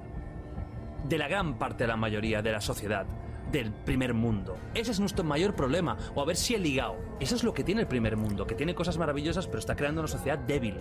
[1.08, 3.06] De la gran parte de la mayoría de la sociedad,
[3.52, 4.58] del primer mundo.
[4.74, 5.98] Ese es nuestro mayor problema.
[6.16, 6.96] O a ver si he ligado.
[7.20, 10.02] Eso es lo que tiene el primer mundo, que tiene cosas maravillosas, pero está creando
[10.02, 10.78] una sociedad débil.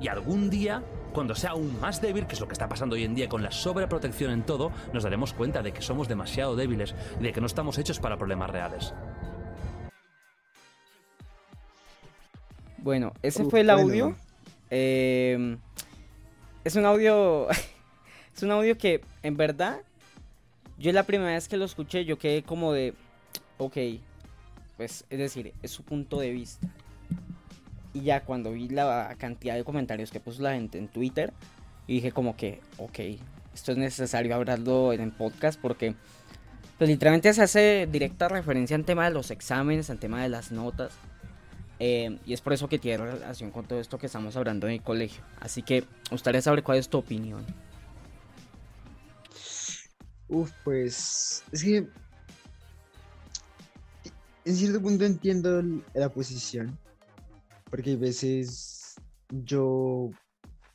[0.00, 0.82] Y algún día,
[1.14, 3.42] cuando sea aún más débil, que es lo que está pasando hoy en día con
[3.42, 7.40] la sobreprotección en todo, nos daremos cuenta de que somos demasiado débiles y de que
[7.40, 8.92] no estamos hechos para problemas reales.
[12.78, 14.16] Bueno, ese fue el audio.
[14.70, 15.58] Em,
[16.64, 17.48] es un audio.
[18.36, 19.80] es un audio que, en verdad,
[20.78, 22.94] yo la primera vez que lo escuché, yo quedé como de.
[23.58, 23.76] Ok.
[24.76, 26.68] Pues, es decir, es su punto de vista.
[27.92, 31.32] Y ya cuando vi la cantidad de comentarios que puso la gente en Twitter,
[31.88, 32.98] y dije como que, ok,
[33.54, 35.94] esto es necesario hablarlo en el podcast porque
[36.76, 40.52] pues literalmente se hace directa referencia al tema de los exámenes, al tema de las
[40.52, 40.92] notas.
[41.80, 44.74] Eh, y es por eso que tiene relación con todo esto que estamos hablando en
[44.74, 45.22] el colegio.
[45.40, 47.44] Así que gustaría saber cuál es tu opinión.
[50.28, 51.88] Uf, pues es que
[54.44, 55.62] en cierto punto entiendo
[55.94, 56.78] la posición,
[57.70, 58.96] porque hay veces
[59.30, 60.10] yo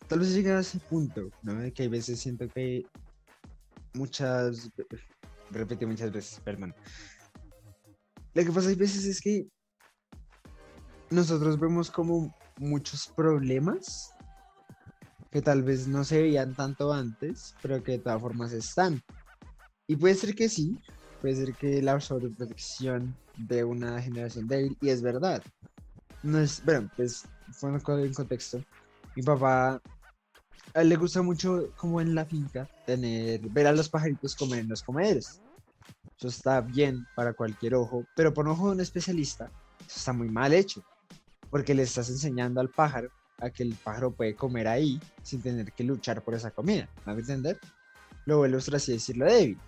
[0.08, 1.54] tal vez llegado a ese punto, ¿no?
[1.74, 2.84] Que hay veces siento que
[3.94, 4.70] muchas,
[5.52, 6.74] repite muchas veces, perdón.
[8.34, 9.48] Lo que pasa hay veces es que
[11.10, 14.14] nosotros vemos como muchos problemas
[15.32, 19.02] que tal vez no se veían tanto antes, pero que de todas formas están.
[19.88, 20.78] Y puede ser que sí,
[21.22, 25.42] puede ser que la sobreprotección de una generación débil, y es verdad.
[26.22, 28.64] No es, bueno, pues fuera en contexto.
[29.16, 29.82] Mi papá,
[30.74, 34.60] a él le gusta mucho, como en la finca, tener, ver a los pajaritos comer
[34.60, 35.42] en los comederos.
[36.18, 40.30] Eso está bien para cualquier ojo, pero por ojo de un especialista, eso está muy
[40.30, 40.84] mal hecho,
[41.54, 45.72] porque le estás enseñando al pájaro a que el pájaro puede comer ahí sin tener
[45.72, 46.90] que luchar por esa comida.
[47.06, 47.60] ¿Me va a entender?
[48.26, 49.60] Lo vuelvo, por así decirlo, débil.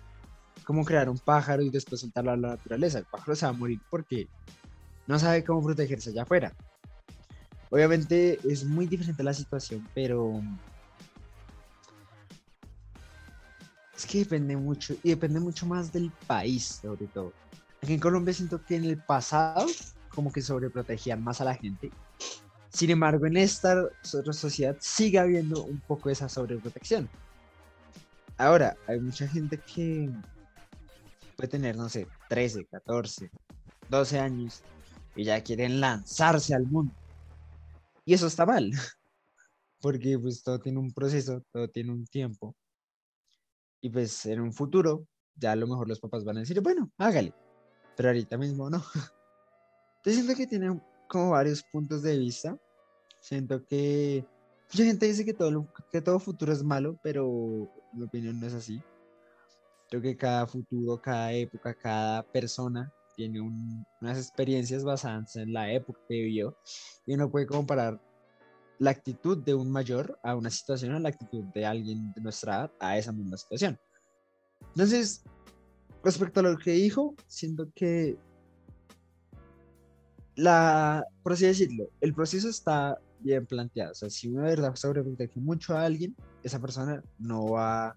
[0.64, 2.98] Como crear un pájaro y después soltarlo a la naturaleza.
[2.98, 4.26] El pájaro se va a morir porque
[5.06, 6.52] no sabe cómo protegerse allá afuera.
[7.70, 10.42] Obviamente es muy diferente la situación, pero
[13.96, 17.32] es que depende mucho y depende mucho más del país, sobre todo.
[17.80, 19.66] Aquí en Colombia siento que en el pasado
[20.16, 21.92] como que sobreprotegían más a la gente.
[22.70, 27.08] Sin embargo, en esta sociedad sigue habiendo un poco esa sobreprotección.
[28.38, 30.10] Ahora, hay mucha gente que
[31.36, 33.30] puede tener, no sé, 13, 14,
[33.88, 34.62] 12 años
[35.14, 36.94] y ya quieren lanzarse al mundo.
[38.04, 38.70] Y eso está mal,
[39.80, 42.56] porque pues todo tiene un proceso, todo tiene un tiempo.
[43.82, 46.90] Y pues en un futuro, ya a lo mejor los papás van a decir, bueno,
[46.98, 47.34] hágale.
[47.96, 48.82] Pero ahorita mismo no.
[50.12, 52.56] Siento que tiene como varios puntos de vista.
[53.20, 54.24] Siento que
[54.72, 58.54] mucha gente dice que todo, que todo futuro es malo, pero mi opinión no es
[58.54, 58.80] así.
[59.90, 66.00] Creo que cada futuro, cada época, cada persona tiene unas experiencias basadas en la época
[66.08, 66.56] que vivió
[67.04, 68.00] y uno puede comparar
[68.78, 72.56] la actitud de un mayor a una situación a la actitud de alguien de nuestra
[72.56, 73.78] edad a esa misma situación.
[74.68, 75.24] Entonces,
[76.04, 78.18] respecto a lo que dijo, siento que
[80.36, 83.92] la, por así decirlo, el proceso está bien planteado.
[83.92, 87.96] O sea, si uno de verdad sobreprotege mucho a alguien, esa persona no va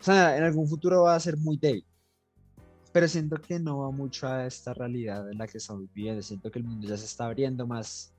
[0.00, 1.84] o sea, en algún futuro va a ser muy débil.
[2.92, 6.22] Pero siento que no va mucho a esta realidad en la que estamos viviendo.
[6.22, 8.14] Siento que el mundo ya se está abriendo más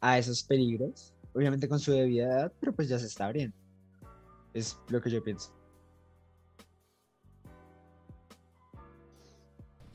[0.00, 1.14] a esos peligros.
[1.32, 3.56] Obviamente con su debida edad, pero pues ya se está abriendo.
[4.52, 5.52] Es lo que yo pienso.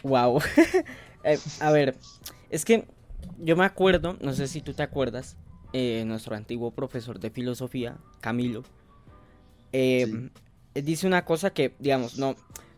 [0.03, 0.39] Wow.
[1.23, 1.95] Eh, a ver,
[2.49, 2.85] es que
[3.39, 5.37] yo me acuerdo, no sé si tú te acuerdas,
[5.73, 8.63] eh, nuestro antiguo profesor de filosofía, Camilo,
[9.71, 10.29] eh,
[10.73, 12.35] dice una cosa que, digamos, no,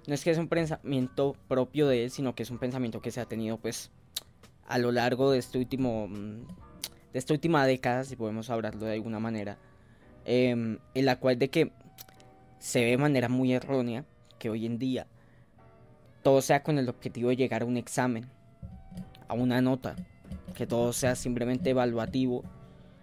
[0.08, 3.12] no es que es un pensamiento propio de él, sino que es un pensamiento que
[3.12, 3.92] se ha tenido, pues,
[4.68, 6.46] a lo largo de este último, mm,
[7.14, 9.58] de esta última década, si podemos hablarlo de alguna manera,
[10.26, 11.72] em, en la cual de que
[12.60, 14.06] se ve de manera muy errónea
[14.40, 15.08] que hoy en día
[16.22, 18.28] todo sea con el objetivo de llegar a un examen,
[19.28, 19.96] a una nota,
[20.56, 22.38] que todo sea simplemente evaluativo,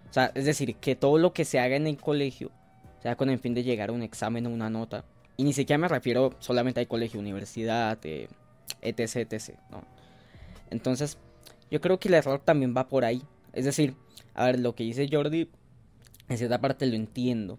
[0.09, 2.51] o sea, es decir, que todo lo que se haga en el colegio
[3.01, 5.05] sea, con el fin de llegar a un examen o una nota.
[5.37, 8.27] Y ni siquiera me refiero solamente al colegio, universidad, eh,
[8.81, 9.57] etc, etc.
[9.71, 9.83] ¿no?
[10.69, 11.17] Entonces,
[11.71, 13.21] yo creo que el error también va por ahí.
[13.53, 13.95] Es decir,
[14.33, 15.49] a ver, lo que dice Jordi,
[16.27, 17.57] en cierta parte lo entiendo.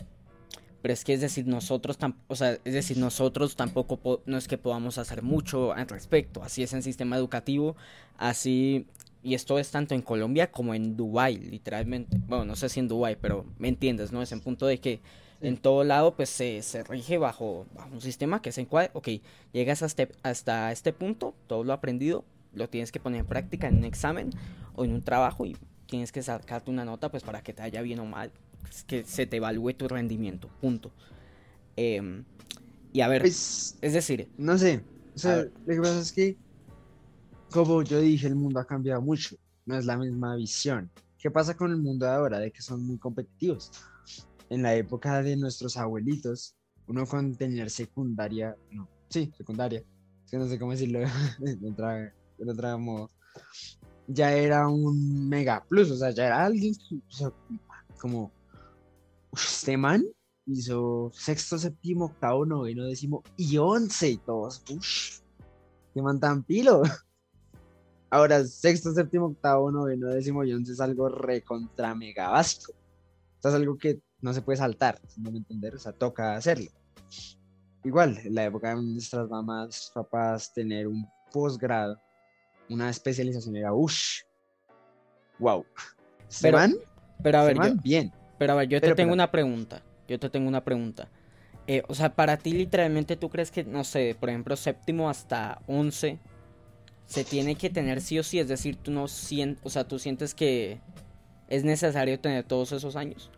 [0.82, 4.58] Pero es que es decir, nosotros, o sea, es decir, nosotros tampoco no es que
[4.58, 6.42] podamos hacer mucho al respecto.
[6.42, 7.76] Así es en sistema educativo,
[8.16, 8.86] así
[9.22, 12.16] y esto es tanto en Colombia como en Dubai, literalmente.
[12.26, 14.22] Bueno, no sé si en Dubai, pero me entiendes, ¿no?
[14.22, 15.00] Es en punto de que
[15.40, 19.08] en todo lado pues se, se rige bajo, un sistema que es en cual, ok,
[19.52, 23.68] llegas hasta, este, hasta este punto, todo lo aprendido, lo tienes que poner en práctica
[23.68, 24.30] en un examen
[24.74, 27.82] o en un trabajo y tienes que sacarte una nota pues para que te haya
[27.82, 28.32] bien o mal,
[28.86, 30.92] que se te evalúe tu rendimiento, punto.
[31.76, 32.24] Em,
[32.92, 34.28] y a ver, pues, es decir...
[34.36, 34.82] No sé,
[35.14, 36.36] o sea, lo que pasa es que,
[37.50, 40.90] como yo dije, el mundo ha cambiado mucho, no es la misma visión.
[41.18, 42.38] ¿Qué pasa con el mundo de ahora?
[42.38, 43.70] De que son muy competitivos
[44.50, 46.56] en la época de nuestros abuelitos,
[46.88, 49.78] uno con tener secundaria, no, sí, secundaria,
[50.24, 50.98] es que no sé cómo decirlo
[51.38, 53.10] de otra, modo,
[54.08, 56.74] ya era un mega plus, o sea, ya era alguien,
[58.00, 58.32] como,
[59.32, 60.04] este man
[60.46, 65.20] hizo sexto, séptimo, octavo, noveno, décimo y once y todos, uff,
[65.94, 66.82] qué man tan pilo.
[68.10, 72.72] Ahora, sexto, séptimo, octavo, noveno, décimo y once es algo recontra mega básico.
[72.72, 76.34] O sea, es algo que no se puede saltar, no me entender, o sea, toca
[76.34, 76.70] hacerlo.
[77.84, 81.96] Igual, en la época de nuestras mamás, papás, tener un posgrado,
[82.68, 84.22] una especialización era ush.
[85.38, 85.64] wow.
[86.42, 86.58] Pero-
[87.22, 88.12] Pero a ver, yo, bien.
[88.40, 89.82] Pero a ver, yo te Pero, tengo pero- una pregunta.
[90.08, 91.08] Yo te tengo una pregunta.
[91.66, 95.60] Eh, o sea, para ti literalmente tú crees que, no sé, por ejemplo, séptimo hasta
[95.66, 96.18] once
[97.04, 99.98] se tiene que tener sí o sí, es decir, tú no sientes, o sea, tú
[99.98, 100.80] sientes que
[101.48, 103.30] es necesario tener todos esos años.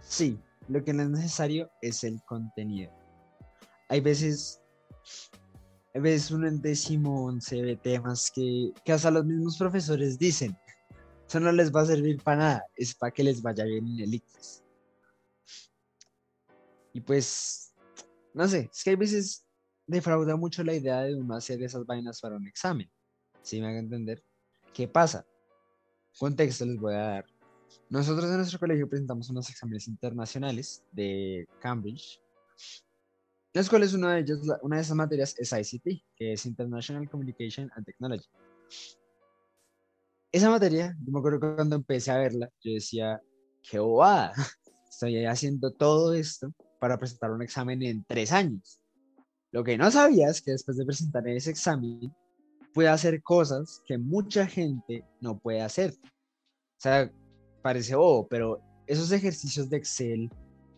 [0.00, 2.90] Sí, lo que no es necesario es el contenido.
[3.90, 4.62] Hay veces,
[5.94, 10.56] hay veces uno en décimo once ve temas que, que hasta los mismos profesores dicen,
[11.28, 14.00] eso no les va a servir para nada, es para que les vaya bien en
[14.00, 14.64] el ICFES.
[16.94, 17.74] Y pues,
[18.32, 19.46] no sé, es que hay veces
[19.86, 22.90] defrauda mucho la idea de uno hacer esas vainas para un examen.
[23.42, 24.24] ¿Sí me hago entender?
[24.72, 25.26] ¿Qué pasa?
[26.18, 27.26] Contexto les voy a dar.
[27.90, 32.20] Nosotros en nuestro colegio presentamos unos exámenes internacionales de Cambridge,
[33.52, 37.08] los cuales una de ellas, la- una de esas materias es ICT, que es International
[37.08, 38.28] Communication and Technology.
[40.30, 43.20] Esa materia, yo me acuerdo cuando empecé a verla, yo decía,
[43.62, 44.34] qué bobada,
[44.88, 48.80] estoy haciendo todo esto para presentar un examen en tres años.
[49.50, 52.14] Lo que no sabía es que después de presentar ese examen,
[52.74, 55.94] puede hacer cosas que mucha gente no puede hacer.
[56.02, 57.10] O sea,
[57.62, 60.30] parece bobo, pero esos ejercicios de Excel,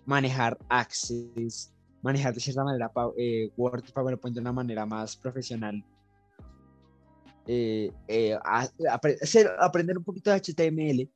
[0.06, 5.84] manejar Access, manejar de cierta manera eh, Word PowerPoint de una manera más profesional,
[7.52, 8.68] eh, eh, a-
[9.20, 11.10] hacer- aprender un poquito de HTML,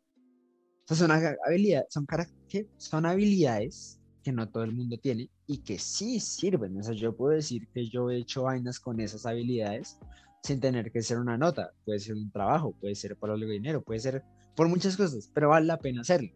[0.83, 2.05] o sea, son, haga- habilidad- son,
[2.49, 2.67] ¿qué?
[2.77, 6.77] son habilidades que no todo el mundo tiene y que sí sirven.
[6.77, 9.97] O sea, yo puedo decir que yo he hecho vainas con esas habilidades
[10.43, 13.53] sin tener que ser una nota, puede ser un trabajo, puede ser por algo de
[13.53, 14.25] dinero, puede ser
[14.57, 16.31] por muchas cosas, pero vale la pena hacerlo.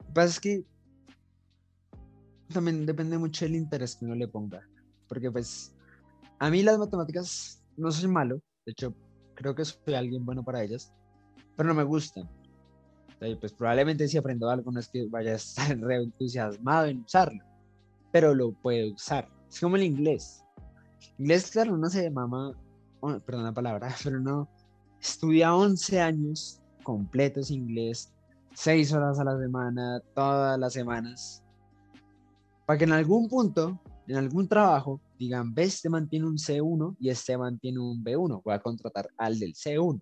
[0.00, 0.64] Lo que pasa es que
[2.48, 4.62] también depende mucho del interés que uno le ponga,
[5.08, 5.74] porque pues
[6.38, 8.94] a mí las matemáticas no soy malo, de hecho
[9.34, 10.92] creo que soy alguien bueno para ellas,
[11.56, 12.28] pero no me gustan.
[13.40, 17.42] Pues probablemente si aprendo algo no es que vaya a estar re entusiasmado en usarlo,
[18.12, 19.28] pero lo puedo usar.
[19.48, 20.44] Es como el inglés.
[21.18, 22.52] Inglés, claro, uno se mama,
[23.00, 24.48] oh, perdón la palabra, pero no
[25.00, 28.12] estudia 11 años completos inglés,
[28.54, 31.42] 6 horas a la semana, todas las semanas,
[32.66, 37.10] para que en algún punto, en algún trabajo, digan, ves, este mantiene un C1 y
[37.10, 40.00] este mantiene un B1, voy a contratar al del C1.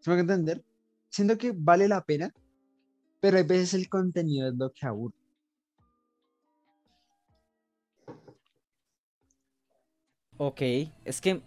[0.00, 0.64] ¿Se me va a entender?
[1.08, 2.32] Siento que vale la pena,
[3.20, 5.14] pero a veces el contenido es lo que aburre.
[10.38, 10.60] Ok,
[11.04, 11.40] es que,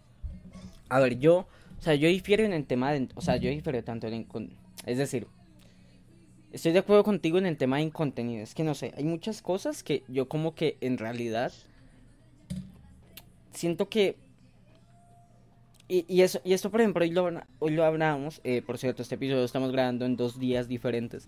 [0.88, 1.48] a ver, yo,
[1.78, 4.28] o sea, yo difiero en el tema de, o sea, yo difiero tanto en,
[4.86, 5.28] es decir,
[6.54, 9.42] estoy de acuerdo contigo en el tema de contenido, es que no sé, hay muchas
[9.42, 11.52] cosas que yo como que en realidad
[13.56, 14.18] siento que,
[15.88, 19.02] y, y eso, y esto por ejemplo, hoy lo, hoy lo hablábamos, eh, por cierto,
[19.02, 21.28] este episodio lo estamos grabando en dos días diferentes,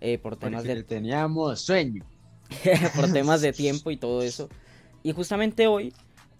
[0.00, 2.04] eh, por temas Porque de, teníamos sueño.
[2.96, 4.48] por temas de tiempo y todo eso.
[5.02, 5.92] Y justamente hoy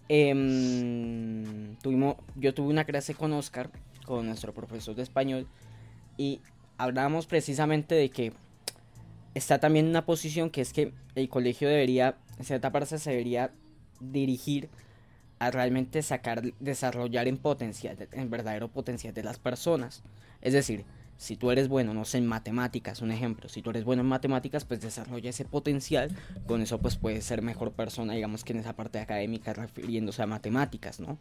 [0.09, 3.71] em, tuvimos, yo tuve una clase con Oscar,
[4.05, 5.47] con nuestro profesor de español,
[6.17, 6.41] y
[6.77, 8.33] hablábamos precisamente de que
[9.33, 13.51] está también una posición que es que el colegio debería, en cierta parte se debería
[13.99, 14.69] dirigir
[15.41, 20.03] a realmente sacar, desarrollar en potencial, en verdadero potencial de las personas.
[20.39, 20.85] Es decir,
[21.17, 24.07] si tú eres bueno, no sé, en matemáticas, un ejemplo, si tú eres bueno en
[24.07, 26.15] matemáticas, pues desarrolla ese potencial,
[26.45, 30.27] con eso pues puedes ser mejor persona, digamos que en esa parte académica refiriéndose a
[30.27, 31.17] matemáticas, ¿no?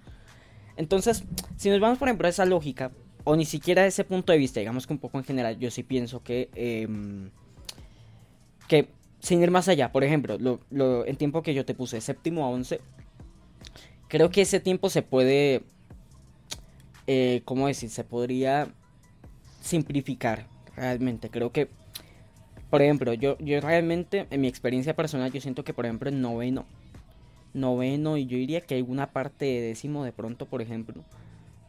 [0.76, 1.24] Entonces,
[1.56, 2.92] si nos vamos por ejemplo a esa lógica,
[3.24, 5.70] o ni siquiera a ese punto de vista, digamos que un poco en general, yo
[5.70, 7.30] sí pienso que, em,
[8.68, 8.90] que
[9.20, 12.44] sin ir más allá, por ejemplo, lo, lo, el tiempo que yo te puse, séptimo
[12.44, 12.82] a once,
[14.10, 15.62] creo que ese tiempo se puede,
[17.06, 17.88] eh, ¿cómo decir?
[17.88, 18.68] Se podría
[19.62, 20.46] simplificar
[20.76, 21.30] realmente.
[21.30, 21.68] Creo que,
[22.68, 26.20] por ejemplo, yo, yo realmente, en mi experiencia personal, yo siento que, por ejemplo, en
[26.20, 26.66] noveno,
[27.54, 31.04] noveno y yo diría que alguna parte de décimo de pronto, por ejemplo,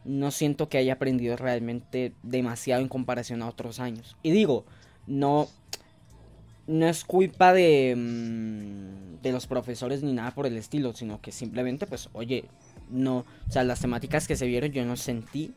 [0.04, 4.16] no siento que haya aprendido realmente demasiado en comparación a otros años.
[4.24, 4.64] Y digo,
[5.06, 5.46] no,
[6.66, 11.32] no es culpa de, mm, de los profesores ni nada por el estilo, sino que
[11.32, 12.44] simplemente, pues, oye,
[12.90, 15.52] no, o sea, las temáticas que se vieron yo no sentí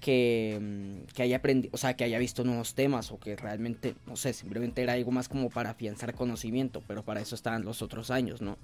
[0.00, 3.94] que, mm, que haya aprendido, o sea, que haya visto nuevos temas o que realmente,
[4.06, 7.82] no sé, simplemente era algo más como para afianzar conocimiento, pero para eso estaban los
[7.82, 8.56] otros años, ¿no?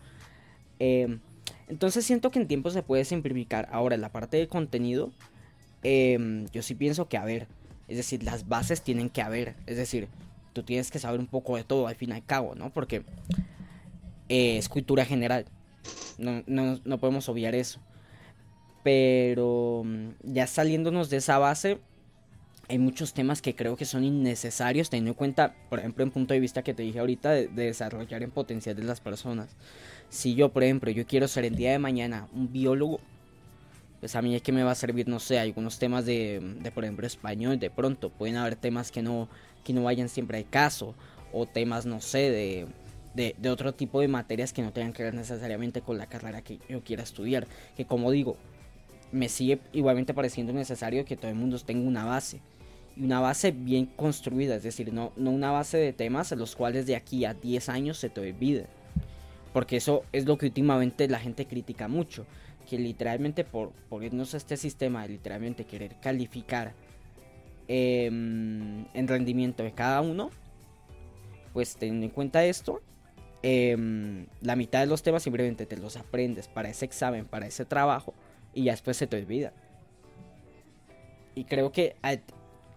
[0.78, 1.18] Eh,
[1.68, 3.68] entonces siento que en tiempo se puede simplificar.
[3.70, 5.12] Ahora, en la parte de contenido,
[5.82, 7.48] eh, yo sí pienso que, a ver,
[7.88, 10.08] es decir, las bases tienen que haber, es decir,
[10.56, 12.70] tú tienes que saber un poco de todo al fin y al cabo, ¿no?
[12.70, 13.02] Porque
[14.30, 15.44] eh, es cultura general,
[16.16, 17.78] no, no, no podemos obviar eso.
[18.82, 21.78] Pero mm, ya saliéndonos de esa base,
[22.70, 26.32] hay muchos temas que creo que son innecesarios, teniendo en cuenta, por ejemplo, en punto
[26.32, 29.50] de vista que te dije ahorita, de, desarrollar en potencial de las personas.
[30.08, 32.98] Si yo, por ejemplo, yo quiero ser el día de mañana un biólogo,
[34.00, 36.70] pues a mí es que me va a servir, no sé, algunos temas de, de
[36.70, 39.28] por ejemplo, español, de pronto, pueden haber temas que no,
[39.66, 40.94] que no vayan siempre al caso,
[41.32, 45.12] o temas, no sé, de, de, otro tipo de materias que no tengan que ver
[45.12, 47.48] necesariamente con la carrera que yo quiera estudiar.
[47.76, 48.36] Que como digo,
[49.10, 52.40] me sigue igualmente pareciendo necesario que todo el mundo tenga una base
[52.96, 56.54] y una base bien construida, es decir, no, no una base de temas a los
[56.54, 58.66] cuales de aquí a 10 años se te olvide.
[59.52, 62.24] Porque eso es lo que últimamente la gente critica mucho,
[62.70, 66.74] que literalmente por, por irnos a este sistema de literalmente querer calificar
[67.68, 70.30] eh, en rendimiento de cada uno,
[71.52, 72.82] pues teniendo en cuenta esto,
[73.42, 77.64] eh, la mitad de los temas simplemente te los aprendes para ese examen, para ese
[77.64, 78.14] trabajo,
[78.52, 79.52] y ya después se te olvida.
[81.34, 81.96] Y creo que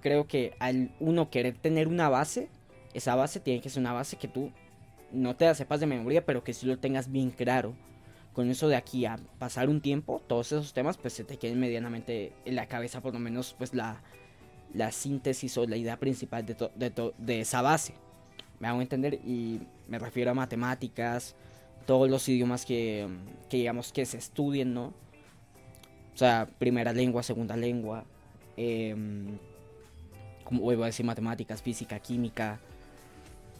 [0.01, 2.49] creo que al uno querer tener una base,
[2.93, 4.51] esa base tiene que ser una base que tú
[5.11, 7.73] no te la sepas de memoria, pero que sí lo tengas bien claro.
[8.33, 11.59] Con eso de aquí a pasar un tiempo, todos esos temas pues se te queden
[11.59, 14.01] medianamente en la cabeza, por lo menos pues la,
[14.73, 17.93] la síntesis o la idea principal de, de, de esa base.
[18.59, 21.35] Me hago entender y me refiero a matemáticas,
[21.85, 23.07] todos los idiomas que,
[23.49, 24.93] que digamos que se estudien, ¿no?
[26.13, 28.03] O sea, primera lengua, segunda lengua.
[28.57, 28.95] Eh,
[30.43, 32.59] como voy a decir matemáticas, física, química,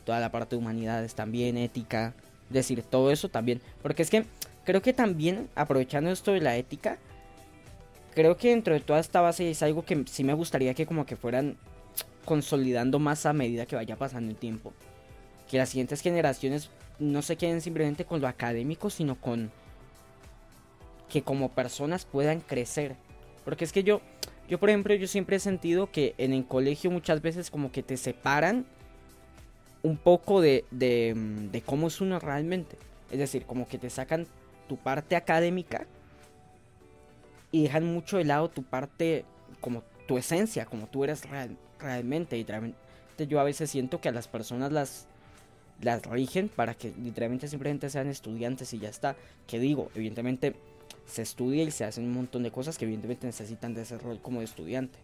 [0.03, 2.14] toda la parte de humanidades también, ética,
[2.49, 4.26] decir, todo eso también, porque es que
[4.66, 6.97] creo que también aprovechando esto de la ética,
[8.14, 11.05] creo que dentro de toda esta base es algo que sí me gustaría que como
[11.05, 11.57] que fueran
[12.26, 14.74] consolidando más a medida que vaya pasando el tiempo,
[15.49, 19.51] que las siguientes generaciones no se queden simplemente con lo académico, sino con
[21.10, 22.95] que como personas puedan crecer,
[23.45, 24.01] porque es que yo
[24.49, 27.84] yo, por ejemplo, yo siempre he sentido que en el colegio muchas veces como que
[27.84, 28.66] te separan
[29.84, 31.14] un poco de, de,
[31.51, 32.76] de cómo es uno realmente.
[33.12, 34.26] Es decir, como que te sacan
[34.68, 35.86] tu parte académica
[37.52, 39.26] y dejan mucho de lado tu parte,
[39.62, 42.36] como tu esencia, como tú eres real, realmente.
[42.36, 42.78] Y literalmente
[43.28, 45.08] yo a veces siento que a las personas las,
[45.82, 49.16] las rigen para que literalmente simplemente sean estudiantes y ya está.
[49.47, 50.56] Que digo, evidentemente
[51.06, 54.20] se estudia y se hacen un montón de cosas que evidentemente necesitan de ese rol
[54.22, 55.00] como estudiante.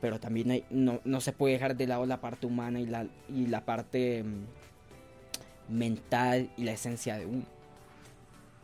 [0.00, 3.46] Pero también no, no, se puede dejar de lado la parte humana y la, y
[3.46, 4.44] la parte um,
[5.68, 7.44] mental y la esencia de uno.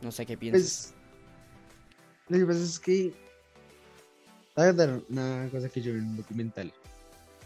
[0.01, 0.93] No sé qué piensas.
[0.93, 1.04] Pues,
[2.39, 3.13] lo que pasa es que...
[4.57, 6.73] Voy a dar una cosa que yo vi en un documental.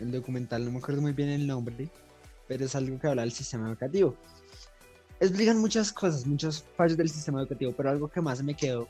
[0.01, 1.89] El documental, no me acuerdo muy bien el nombre,
[2.47, 4.15] pero es algo que habla del sistema educativo.
[5.21, 8.89] Explican muchas cosas, muchos fallos del sistema educativo, pero algo que más me quedó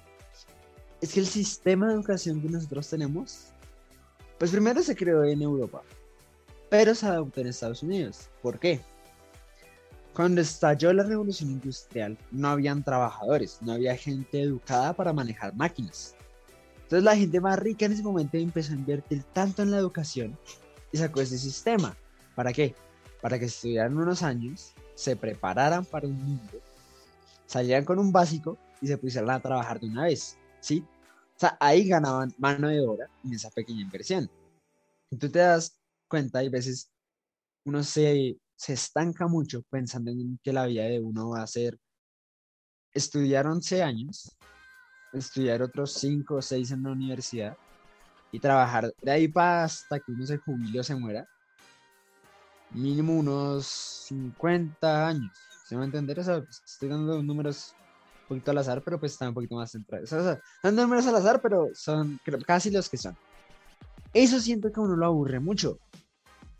[1.00, 3.52] es que el sistema de educación que nosotros tenemos,
[4.38, 5.82] pues primero se creó en Europa,
[6.68, 8.28] pero se adoptó en Estados Unidos.
[8.42, 8.80] ¿Por qué?
[10.18, 16.16] Cuando estalló la revolución industrial, no habían trabajadores, no había gente educada para manejar máquinas.
[16.74, 20.36] Entonces la gente más rica en ese momento empezó a invertir tanto en la educación
[20.90, 21.96] y sacó ese sistema.
[22.34, 22.74] ¿Para qué?
[23.22, 26.60] Para que estudiaran unos años, se prepararan para un mundo,
[27.46, 30.36] salieran con un básico y se pusieran a trabajar de una vez.
[30.58, 30.84] ¿sí?
[31.36, 34.28] O sea, ahí ganaban mano de obra en esa pequeña inversión.
[35.12, 36.90] Y tú te das cuenta, y a veces
[37.64, 41.78] uno se, se estanca mucho pensando en que la vida de uno va a ser
[42.92, 44.36] estudiar 11 años,
[45.12, 47.56] estudiar otros 5 o 6 en la universidad
[48.32, 51.26] y trabajar de ahí para hasta que uno se jubile o se muera.
[52.72, 53.66] Mínimo unos
[54.08, 55.32] 50 años.
[55.64, 56.18] ¿Se va a entender?
[56.18, 56.44] eso?
[56.66, 57.76] estoy dando números
[58.26, 60.02] poquito al azar, pero pues está un poquito más centrado.
[60.02, 63.16] O sea, son números al azar, pero son casi los que son.
[64.12, 65.78] Eso siento que uno lo aburre mucho.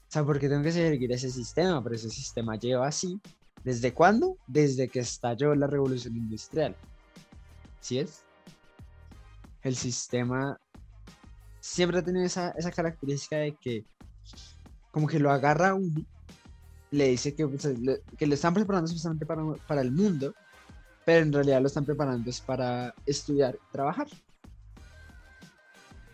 [0.09, 3.21] O sea, porque tengo que seguir ese sistema, pero ese sistema lleva así.
[3.63, 4.39] ¿Desde cuándo?
[4.47, 6.75] Desde que estalló la revolución industrial.
[7.81, 8.23] ¿Sí es?
[9.63, 10.59] El sistema
[11.61, 13.85] siempre ha tenido esa, esa característica de que
[14.91, 16.05] como que lo agarra uno,
[16.91, 17.69] le dice que, pues,
[18.17, 20.35] que lo están preparando especialmente para, para el mundo,
[21.05, 24.07] pero en realidad lo están preparando es para estudiar y trabajar.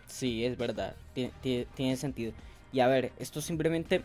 [0.07, 2.31] Sí, es verdad, tiene, sentido.
[2.75, 4.01] Y a ver, esto simplemente,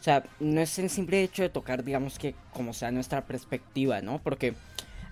[0.00, 4.02] o sea, no es el simple hecho de tocar, digamos que como sea nuestra perspectiva,
[4.02, 4.18] ¿no?
[4.18, 4.54] Porque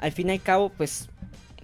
[0.00, 1.08] al fin y al cabo, pues,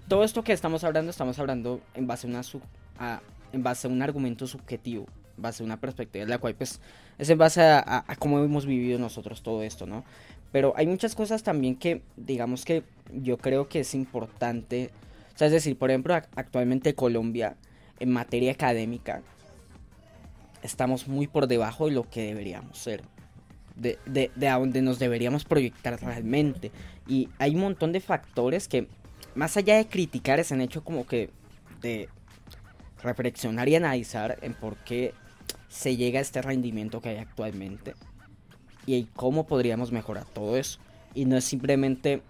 [0.06, 3.22] todo esto que estamos hablando, estamos hablando en base a, una
[3.52, 6.78] en base a un argumento subjetivo, en base a una perspectiva, la cual, pues,
[7.18, 10.04] es en base a, a cómo hemos vivido nosotros todo esto, ¿no?
[10.52, 14.92] Pero hay muchas cosas también que, digamos que yo creo que es importante.
[15.34, 17.56] O sea, es decir, por ejemplo, actualmente Colombia
[17.98, 19.22] en materia académica
[20.62, 23.02] estamos muy por debajo de lo que deberíamos ser.
[23.76, 26.70] De, de, de a donde nos deberíamos proyectar realmente.
[27.06, 28.86] Y hay un montón de factores que,
[29.34, 31.30] más allá de criticar, es han hecho como que
[31.80, 32.08] de
[33.02, 35.14] reflexionar y analizar en por qué
[35.68, 37.94] se llega a este rendimiento que hay actualmente
[38.86, 40.78] y cómo podríamos mejorar todo eso.
[41.14, 42.22] Y no es simplemente,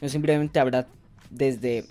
[0.00, 0.86] no simplemente hablar
[1.30, 1.86] desde,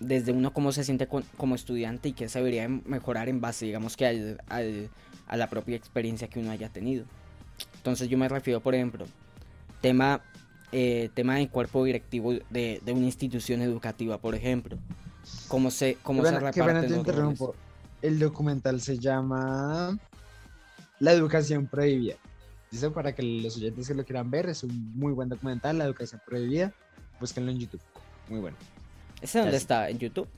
[0.00, 3.96] desde uno cómo se siente como estudiante y qué se debería mejorar en base, digamos
[3.96, 4.90] que al,
[5.28, 7.04] a la propia experiencia que uno haya tenido.
[7.76, 9.06] Entonces yo me refiero, por ejemplo,
[9.80, 10.20] tema,
[10.72, 14.78] eh, tema del cuerpo directivo de, de, una institución educativa, por ejemplo.
[15.48, 17.40] Cómo se, cómo bueno, se reparten los roles.
[18.00, 19.98] El documental se llama
[21.00, 22.16] La educación prohibida.
[22.70, 25.84] Dice para que los oyentes que lo quieran ver, es un muy buen documental, La
[25.84, 26.72] educación prohibida.
[27.20, 27.80] Búsquenlo en YouTube.
[28.28, 28.56] Muy bueno.
[29.20, 29.64] ¿Ese dónde Así.
[29.64, 29.90] está?
[29.90, 30.28] ¿En YouTube?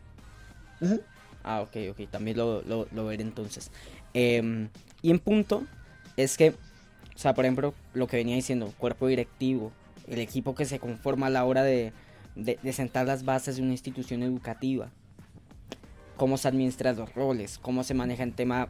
[0.80, 1.02] Uh -huh.
[1.42, 2.08] Ah, ok, ok.
[2.10, 3.70] También lo, lo, lo veré entonces.
[4.14, 4.68] Eh,
[5.02, 5.64] y en punto
[6.16, 9.72] es que, o sea, por ejemplo, lo que venía diciendo, cuerpo directivo,
[10.08, 11.92] el equipo que se conforma a la hora de,
[12.34, 14.90] de, sentar las bases de una institución educativa,
[16.16, 18.68] cómo se administran los roles, cómo se maneja el tema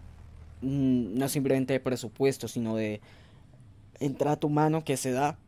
[0.61, 3.01] mmm, no simplemente de presupuesto, sino de
[3.99, 5.39] el trato humano que se da,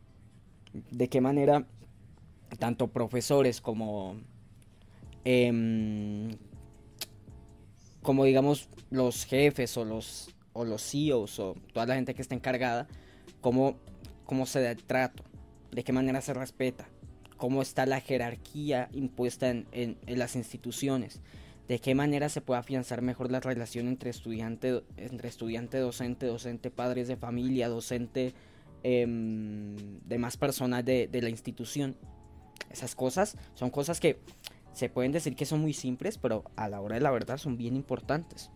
[0.91, 1.65] de qué manera
[2.59, 4.15] tanto profesores como
[5.25, 6.35] eh,
[8.03, 12.35] como digamos los jefes o los o los CEOs o toda la gente que está
[12.35, 12.87] encargada,
[13.41, 13.75] cómo,
[14.25, 15.23] cómo se da el trato,
[15.71, 16.87] de qué manera se respeta,
[17.37, 21.21] cómo está la jerarquía impuesta en, en, las instituciones,
[21.67, 26.69] de qué manera se puede afianzar mejor la relación entre estudiante, entre estudiante, docente, docente,
[26.69, 28.33] padres de familia, docente,
[28.83, 29.05] eh,
[30.05, 31.95] demás personas de, de la institución.
[32.69, 34.19] Esas cosas son cosas que
[34.73, 37.57] se pueden decir que son muy simples, pero a la hora de la verdad son
[37.57, 38.49] bien importantes.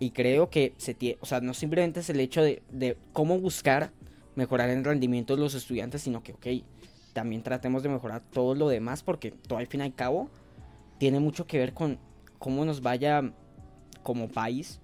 [0.00, 3.38] Y creo que se tiene, o sea, no simplemente es el hecho de, de, cómo
[3.38, 3.92] buscar
[4.36, 6.46] mejorar el rendimiento de los estudiantes, sino que, ok,
[7.12, 10.30] también tratemos de mejorar todo lo demás, porque todo al fin y al cabo
[10.98, 11.98] tiene mucho que ver con
[12.38, 13.32] cómo nos vaya
[14.02, 14.80] como país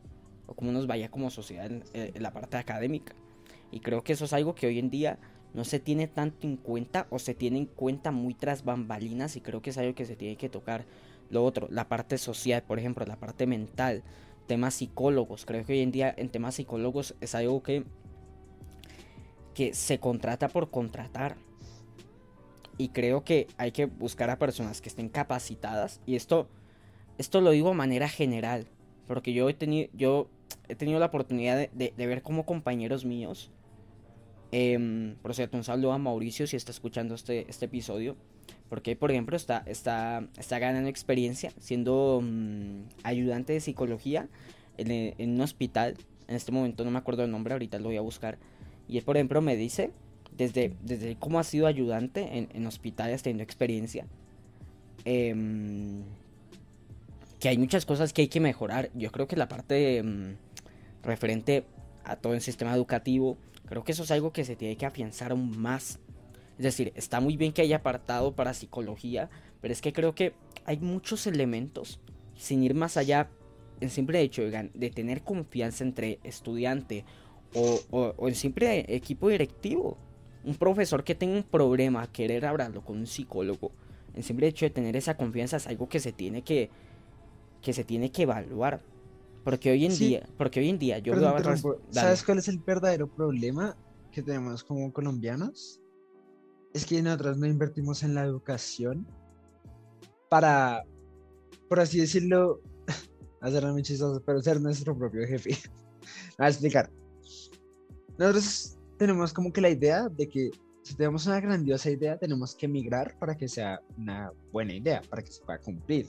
[0.46, 3.14] o cómo nos vaya como sociedad en, en la parte académica.
[3.70, 5.18] Y creo que eso es algo que hoy en día
[5.54, 9.40] no se tiene tanto en cuenta o se tiene en cuenta muy tras bambalinas y
[9.40, 10.84] creo que es algo que se tiene que tocar.
[11.30, 14.02] Lo otro, la parte social, por ejemplo, la parte mental,
[14.48, 15.46] temas psicólogos.
[15.46, 17.84] Creo que hoy en día en temas psicólogos es algo que,
[19.54, 21.36] que se contrata por contratar.
[22.76, 26.00] Y creo que hay que buscar a personas que estén capacitadas.
[26.04, 26.48] Y esto,
[27.16, 28.66] esto lo digo de manera general.
[29.06, 30.28] Porque yo he tenido, yo
[30.68, 33.52] he tenido la oportunidad de, de, de ver como compañeros míos.
[34.56, 38.14] Eh, por cierto, un saludo a Mauricio si está escuchando este, este episodio.
[38.68, 44.28] Porque, por ejemplo, está, está, está ganando experiencia siendo um, ayudante de psicología
[44.78, 45.96] en, en, un hospital.
[46.28, 48.38] En este momento no me acuerdo el nombre, ahorita lo voy a buscar.
[48.86, 49.90] Y él, por ejemplo, me dice,
[50.36, 54.06] desde, desde cómo ha sido ayudante en, en hospitales teniendo experiencia,
[55.04, 55.34] eh,
[57.40, 58.88] que hay muchas cosas que hay que mejorar.
[58.94, 60.36] Yo creo que la parte um,
[61.02, 61.64] referente
[62.04, 63.36] a todo el sistema educativo,
[63.66, 65.98] creo que eso es algo que se tiene que afianzar aún más.
[66.58, 69.28] Es decir, está muy bien que haya apartado para psicología,
[69.60, 70.34] pero es que creo que
[70.64, 72.00] hay muchos elementos,
[72.36, 73.28] sin ir más allá,
[73.80, 77.04] en simple hecho de, tener confianza entre estudiante
[77.54, 79.98] o, o, o, en simple equipo directivo.
[80.44, 83.72] Un profesor que tenga un problema, querer hablarlo con un psicólogo,
[84.14, 86.70] en simple hecho de tener esa confianza es algo que se tiene que,
[87.60, 88.80] que, se tiene que evaluar.
[89.44, 90.08] Porque hoy en Sí.
[90.08, 91.92] día, porque hoy en día yo Perdón, veo a.
[91.92, 93.76] ¿Sabes cuál es el verdadero problema
[94.10, 95.80] que tenemos como colombianos?
[96.72, 99.06] Es que nosotros no invertimos en la educación
[100.30, 100.82] para,
[101.68, 102.60] por así decirlo,
[103.40, 105.50] hacerlo muy chistoso, pero ser nuestro propio jefe.
[105.50, 105.56] Me
[106.38, 106.90] voy a explicar.
[108.18, 110.50] Nosotros tenemos como que la idea de que
[110.82, 115.22] si tenemos una grandiosa idea, tenemos que emigrar para que sea una buena idea, para
[115.22, 116.06] que se pueda cumplir.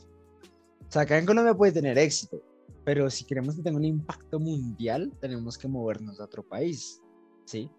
[0.87, 2.41] O sea, acá en Colombia puede tener éxito,
[2.83, 7.01] pero si queremos que tenga un impacto mundial, tenemos que movernos a otro país,
[7.45, 7.69] ¿sí?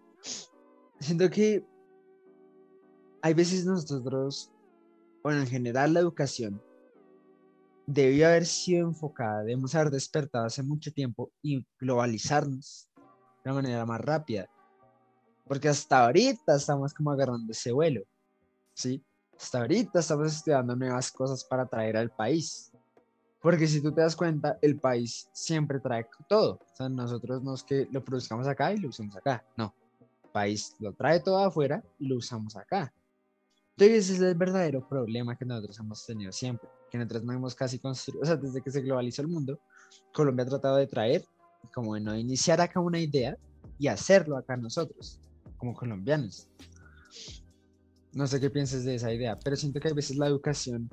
[0.99, 1.65] Siento que
[3.23, 4.51] hay veces nosotros,
[5.23, 6.61] bueno, en general la educación
[7.87, 13.87] debió haber sido enfocada, debemos haber despertado hace mucho tiempo y globalizarnos de una manera
[13.87, 14.49] más rápida.
[15.47, 18.03] Porque hasta ahorita estamos como agarrando ese vuelo,
[18.75, 19.03] ¿sí?
[19.39, 22.73] Hasta ahorita estamos estudiando nuevas cosas para traer al país.
[23.47, 26.55] Porque si tú te das cuenta, el país siempre trae todo.
[26.55, 29.45] O sea, nosotros no es que lo produzcamos acá y lo usamos acá.
[29.57, 29.73] No.
[30.25, 32.93] El país lo trae todo afuera y lo usamos acá.
[33.77, 37.55] Entonces ese es el verdadero problema que nosotros hemos tenido siempre, que nosotros no hemos
[37.55, 39.61] casi construido, o sea, desde que se globalizó el mundo,
[40.13, 41.25] Colombia ha tratado de traer,
[41.73, 43.39] como de no iniciar acá una idea
[43.79, 45.21] y hacerlo acá nosotros,
[45.57, 46.49] como colombianos.
[48.13, 50.91] No sé qué piensas de esa idea, pero siento que a veces la educación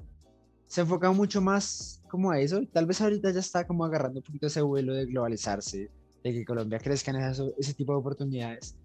[0.73, 2.63] se enfoca mucho más como a eso.
[2.73, 5.91] Tal vez ahorita ya está como agarrando un poquito ese vuelo de globalizarse,
[6.23, 8.75] de que Colombia crezca en ese, ese tipo de oportunidades.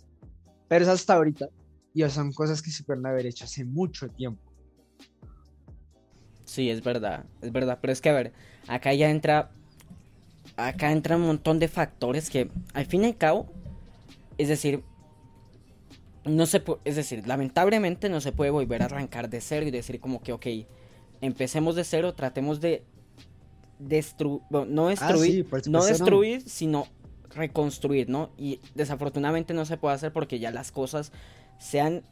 [0.68, 1.49] Pero es hasta ahorita
[1.95, 4.53] y son cosas que se pueden haber hecho hace mucho tiempo.
[6.45, 7.78] Sí, es verdad, es verdad.
[7.80, 8.34] Pero es que, a ver,
[8.66, 9.51] acá ya entra.
[10.59, 13.51] Acá entra un montón de factores que, al fin y al cabo,
[14.36, 14.84] es decir,
[16.26, 20.01] no se es decir, lamentablemente no se puede volver a arrancar de cero y decir
[20.01, 20.47] como que, ok,
[21.21, 22.85] empecemos de cero, tratemos de
[23.79, 26.87] destruir, no destruir, no destruir, sino
[27.31, 28.31] reconstruir, ¿no?
[28.37, 31.12] Y desafortunadamente no se puede hacer porque ya las cosas
[31.59, 32.03] se han,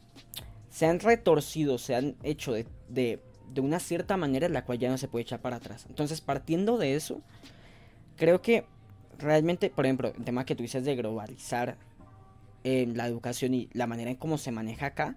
[0.69, 3.21] se han retorcido, se han hecho de, de,
[3.53, 5.85] de una cierta manera en la cual ya no se puede echar para atrás.
[5.89, 7.21] Entonces, partiendo de eso,
[8.15, 8.65] creo que
[9.17, 11.77] realmente, por ejemplo, el tema que tú dices de globalizar
[12.63, 15.15] eh, la educación y la manera en cómo se maneja acá,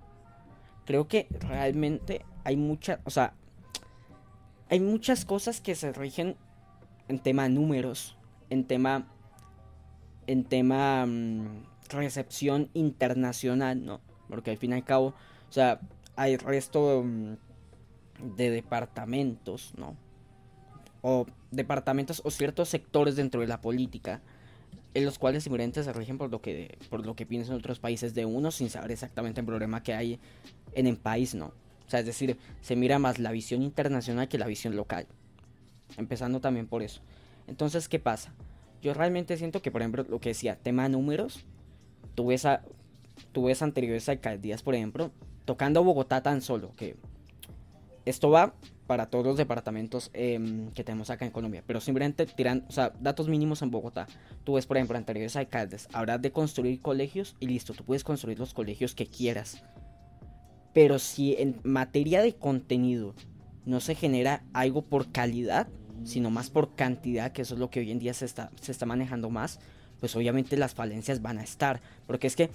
[0.87, 3.35] creo que realmente hay mucha, o sea,
[4.71, 6.37] hay muchas cosas que se rigen
[7.09, 8.17] en tema números,
[8.51, 9.09] en tema,
[10.29, 14.01] en tema mm, recepción internacional, ¿no?
[14.29, 15.81] Porque al fin y al cabo, o sea,
[16.15, 17.35] hay resto mm,
[18.37, 19.97] de departamentos, ¿no?
[21.03, 24.23] O departamentos o ciertos sectores dentro de la política
[24.95, 28.15] en los cuales simplemente se rigen por lo que por lo que piensan otros países
[28.15, 30.21] de uno sin saber exactamente el problema que hay
[30.75, 31.53] en el país, ¿no?
[31.91, 35.09] O sea, es decir, se mira más la visión internacional que la visión local.
[35.97, 37.01] Empezando también por eso.
[37.49, 38.33] Entonces, ¿qué pasa?
[38.81, 41.45] Yo realmente siento que, por ejemplo, lo que decía, tema números,
[42.15, 42.63] tú ves, a,
[43.33, 45.11] tú ves anteriores alcaldías, por ejemplo,
[45.47, 46.95] tocando Bogotá tan solo, que
[48.05, 48.55] esto va
[48.87, 52.93] para todos los departamentos em, que tenemos acá en Colombia, pero simplemente tiran, o sea,
[53.01, 54.07] datos mínimos en Bogotá.
[54.45, 58.39] Tú ves, por ejemplo, anteriores alcaldes, habrás de construir colegios y listo, tú puedes construir
[58.39, 59.65] los colegios que quieras.
[60.73, 63.15] Pero si en materia de contenido
[63.65, 65.69] no se genera algo por calidad,
[66.05, 68.73] sino más por cantidad, que eso es lo que hoy en día se está, se
[68.73, 69.61] está manejando más,
[69.99, 71.81] pues obviamente las falencias van a estar.
[72.07, 72.51] Porque es que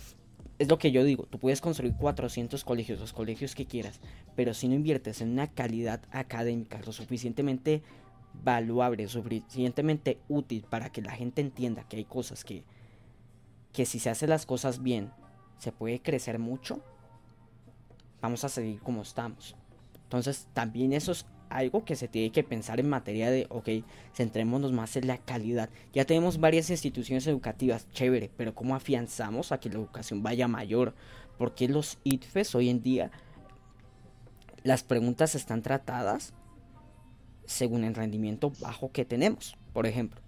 [0.57, 3.99] es lo que yo digo, tú puedes construir 400 colegios, los colegios que quieras,
[4.35, 7.83] pero si no inviertes en una calidad académica lo suficientemente
[8.43, 12.63] valuable, suficientemente útil para que la gente entienda que hay cosas que,
[13.73, 15.11] que si se hacen las cosas bien,
[15.57, 16.81] se puede crecer mucho,
[18.25, 19.55] vamos a seguir como estamos.
[20.03, 23.69] Entonces también eso es algo que se tiene que pensar en materia de, ok,
[24.15, 25.69] centrémonos más en la calidad.
[25.93, 30.95] Ya tenemos varias instituciones educativas, chévere, pero ¿cómo afianzamos a que la educación vaya mayor?
[31.37, 33.11] Porque los ITFES hoy en día,
[34.63, 36.33] las preguntas están tratadas
[37.45, 40.19] según el rendimiento bajo que tenemos, por ejemplo.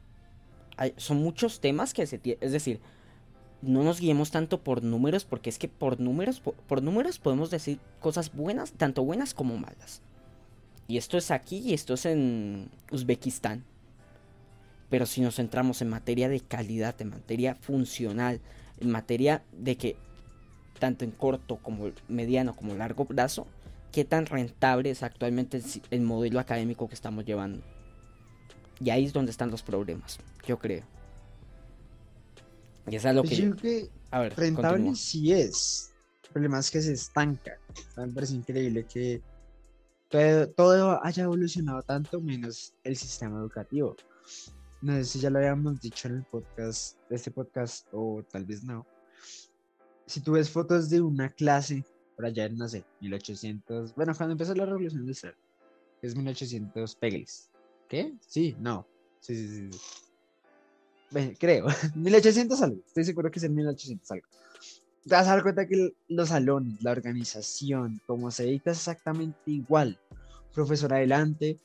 [0.97, 2.79] Son muchos temas que se tiene, es decir,
[3.61, 7.79] no nos guiemos tanto por números, porque es que por números, por números podemos decir
[7.99, 10.01] cosas buenas, tanto buenas como malas.
[10.87, 13.65] Y esto es aquí y esto es en Uzbekistán.
[14.89, 18.39] Pero si nos centramos en materia de calidad, en materia funcional,
[18.79, 19.97] en materia de que
[20.79, 23.47] tanto en corto como mediano como largo plazo,
[23.91, 27.63] qué tan rentable es actualmente el, modelo académico que estamos llevando.
[28.79, 30.83] Y ahí es donde están los problemas, yo creo.
[32.87, 33.35] Y es lo pues que...
[33.35, 35.93] Yo creo que a ver, rentable sí es.
[36.23, 37.57] El problema es que se estanca.
[37.97, 39.21] Me parece increíble que
[40.09, 43.95] todo, haya evolucionado tanto menos el sistema educativo.
[44.81, 48.63] No sé si ya lo habíamos dicho en el podcast, este podcast, o tal vez
[48.63, 48.85] no.
[50.05, 51.83] Si tú ves fotos de una clase,
[52.15, 55.35] por allá en, no sé, 1800, bueno, cuando empezó la revolución industrial,
[56.01, 57.49] es 1800 pegles.
[57.89, 58.13] ¿Qué?
[58.25, 58.87] Sí, no.
[59.19, 59.79] Sí, sí, sí.
[61.37, 64.27] Creo, 1800 algo, estoy seguro que es en 1800 algo
[65.07, 69.39] te vas a dar cuenta que los salones, la organización, como se edita es exactamente
[69.45, 69.97] igual.
[70.53, 71.57] Profesor adelante,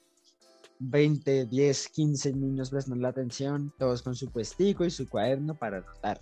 [0.78, 5.78] 20, 10, 15 niños prestando la atención, todos con su puestico y su cuaderno para
[5.78, 6.20] anotar.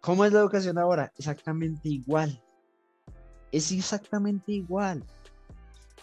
[0.00, 1.12] ¿Cómo es la educación ahora?
[1.16, 2.42] Exactamente igual.
[3.52, 5.04] Es exactamente igual.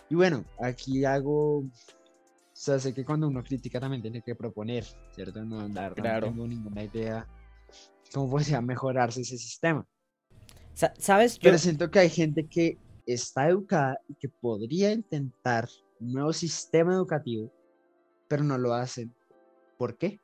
[0.09, 1.65] Y bueno, aquí hago.
[2.59, 4.83] O sea, sé que cuando uno critica también tiene que proponer,
[5.15, 5.45] ¿cierto?
[5.45, 7.25] No, andar, no tengo ninguna idea
[8.13, 9.87] cómo podría mejorarse ese sistema.
[10.73, 11.35] ¿Sabes?
[11.35, 11.43] Yo...
[11.43, 15.69] Pero siento que hay gente que está educada y que podría intentar
[16.01, 17.49] un nuevo sistema educativo,
[18.27, 19.15] pero no lo hacen.
[19.77, 20.19] ¿Por qué?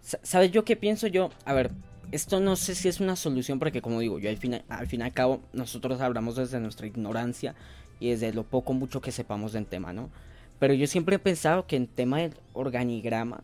[0.00, 1.28] ¿Sabes yo qué pienso yo?
[1.44, 1.70] A ver,
[2.12, 5.00] esto no sé si es una solución porque como digo, yo al fin, al fin
[5.00, 7.54] y al cabo nosotros hablamos desde nuestra ignorancia
[8.00, 10.10] y desde lo poco mucho que sepamos del tema, ¿no?
[10.62, 13.42] Pero yo siempre he pensado que en tema del organigrama,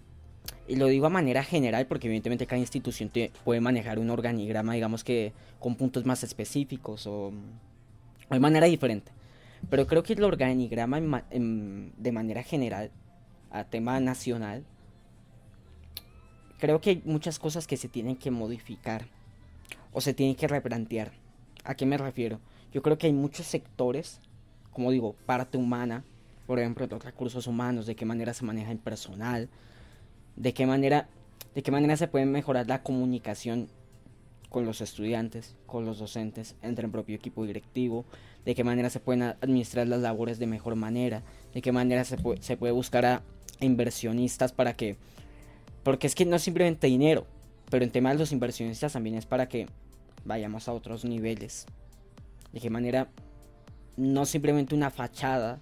[0.68, 3.10] y lo digo a manera general porque evidentemente cada institución
[3.42, 7.32] puede manejar un organigrama, digamos que con puntos más específicos o,
[8.30, 9.10] de manera diferente.
[9.68, 12.92] Pero creo que el organigrama de manera general,
[13.50, 14.64] a tema nacional,
[16.60, 19.06] creo que hay muchas cosas que se tienen que modificar
[19.92, 21.10] o se tienen que replantear.
[21.64, 22.38] ¿A qué me refiero?
[22.72, 24.20] Yo creo que hay muchos sectores,
[24.70, 26.04] como digo, parte humana,
[26.48, 29.50] por ejemplo, los recursos humanos, de qué manera se maneja el personal,
[30.34, 31.06] de qué manera,
[31.54, 33.68] de qué manera se puede mejorar la comunicación
[34.48, 38.06] con los estudiantes, con los docentes, entre el propio equipo directivo,
[38.46, 41.22] de qué manera se pueden administrar las labores de mejor manera,
[41.52, 43.22] de qué manera se puede, se puede buscar a
[43.60, 44.96] inversionistas para que
[45.82, 47.26] porque es que no es simplemente dinero,
[47.68, 49.66] pero en tema de los inversionistas también es para que
[50.24, 51.66] vayamos a otros niveles.
[52.54, 53.10] De qué manera
[53.98, 55.60] no simplemente una fachada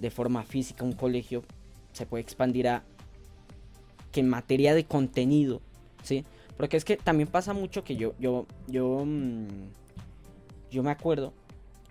[0.00, 1.42] de forma física, un colegio
[1.92, 2.84] se puede expandir a
[4.12, 5.60] que en materia de contenido,
[6.02, 6.24] ¿sí?
[6.56, 9.46] Porque es que también pasa mucho que yo, yo, yo, mm,
[10.70, 11.32] yo me acuerdo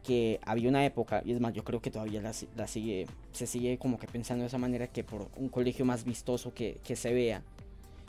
[0.04, 3.78] que había una época, y es más, yo creo que todavía la, sigue, se sigue
[3.78, 7.14] como que pensando de esa manera que por un colegio más vistoso que, que se
[7.14, 7.44] vea,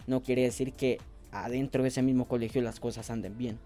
[0.06, 0.98] no quiere decir que
[1.32, 3.58] adentro de ese mismo colegio las cosas anden bien.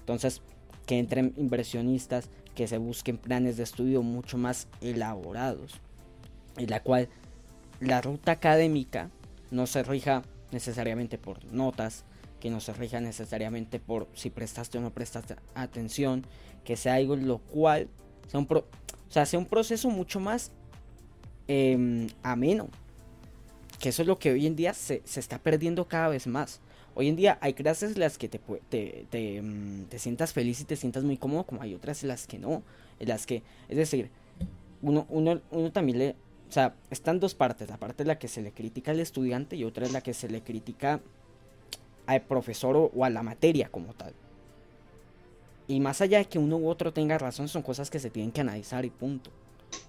[0.00, 0.42] Entonces,
[0.86, 5.80] que entren inversionistas, que se busquen planes de estudio mucho más elaborados,
[6.56, 7.08] en la cual
[7.80, 9.10] la ruta académica
[9.50, 10.22] no se rija
[10.52, 12.04] necesariamente por notas,
[12.40, 16.26] que no se rija necesariamente por si prestaste o no prestaste atención,
[16.64, 17.88] que sea algo lo cual
[18.28, 20.52] sea un, proceso mucho más
[21.48, 22.68] em, ameno.
[23.78, 26.60] Que eso es lo que hoy en día se, está perdiendo cada vez más.
[26.94, 30.60] Hoy en día hay clases en las que te, te, te, em, te, sientas feliz
[30.60, 32.62] y te sientas muy cómodo, como hay otras en las que no.
[33.00, 34.10] En las que, es decir,
[34.82, 36.16] uno, uno, uno también le...
[36.48, 37.68] O sea, están dos partes.
[37.68, 40.14] La parte en la que se le critica al estudiante y otra es la que
[40.14, 41.00] se le critica
[42.06, 44.14] al profesor o a la materia como tal.
[45.66, 48.32] Y más allá de que uno u otro tenga razón, son cosas que se tienen
[48.32, 49.30] que analizar y punto.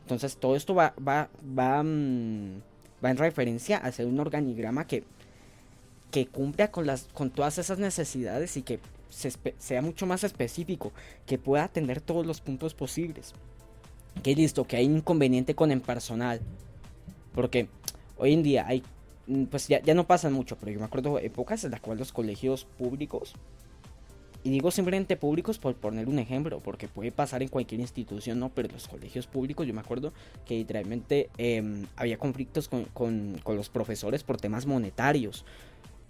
[0.01, 2.61] Entonces todo esto va, va, va, mm,
[3.05, 5.03] va en referencia a hacer un organigrama que,
[6.11, 8.79] que cumpla con, las, con todas esas necesidades y que
[9.09, 10.91] sea mucho más específico,
[11.25, 13.33] que pueda atender todos los puntos posibles.
[14.23, 16.41] Que listo, que hay inconveniente con el personal.
[17.33, 17.67] Porque
[18.17, 18.83] hoy en día hay,
[19.27, 21.99] mm, pues ya, ya no pasan mucho, pero yo me acuerdo épocas en las cuales
[21.99, 23.35] los colegios públicos
[24.45, 28.49] y digo simplemente públicos por poner un ejemplo, porque puede pasar en cualquier institución, ¿no?
[28.49, 30.13] Pero los colegios públicos, yo me acuerdo
[30.45, 35.45] que literalmente em, había conflictos con, los profesores por temas monetarios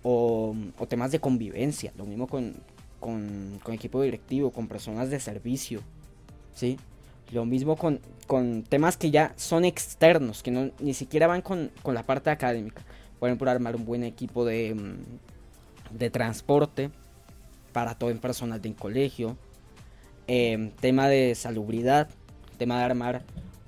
[0.03, 0.53] o,
[0.89, 1.93] temas de convivencia.
[1.97, 2.55] Lo mismo con,
[2.99, 5.79] con, equipo directivo, con personas de servicio,
[6.53, 6.77] ¿sí?
[7.31, 11.71] Lo mismo con, con temas que ya son externos, que no, ni siquiera van con,
[11.85, 12.83] la parte académica.
[13.17, 14.97] Por ejemplo, armar un buen equipo de, em,
[15.91, 16.91] de transporte
[17.75, 19.35] para todo el personal del colegio.
[20.27, 22.07] Em, tema de salubridad,
[22.57, 23.21] tema de armar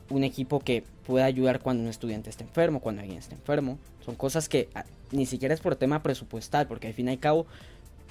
[0.10, 3.78] un equipo que pueda ayudar cuando un estudiante esté enfermo, cuando alguien esté enfermo.
[4.06, 7.20] Son cosas que ah, ni siquiera es por tema presupuestal, porque al fin y al
[7.20, 7.48] cabo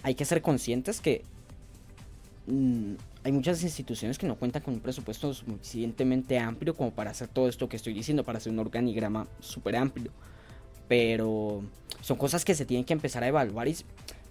[0.03, 1.22] hay que ser conscientes que
[2.47, 2.92] mm,
[3.24, 7.49] hay muchas instituciones que no cuentan con un presupuesto suficientemente amplio como para hacer todo
[7.49, 10.11] esto que estoy diciendo, para hacer un organigrama súper amplio.
[10.88, 11.62] Pero
[12.03, 13.78] son cosas que se tienen que empezar a evaluar y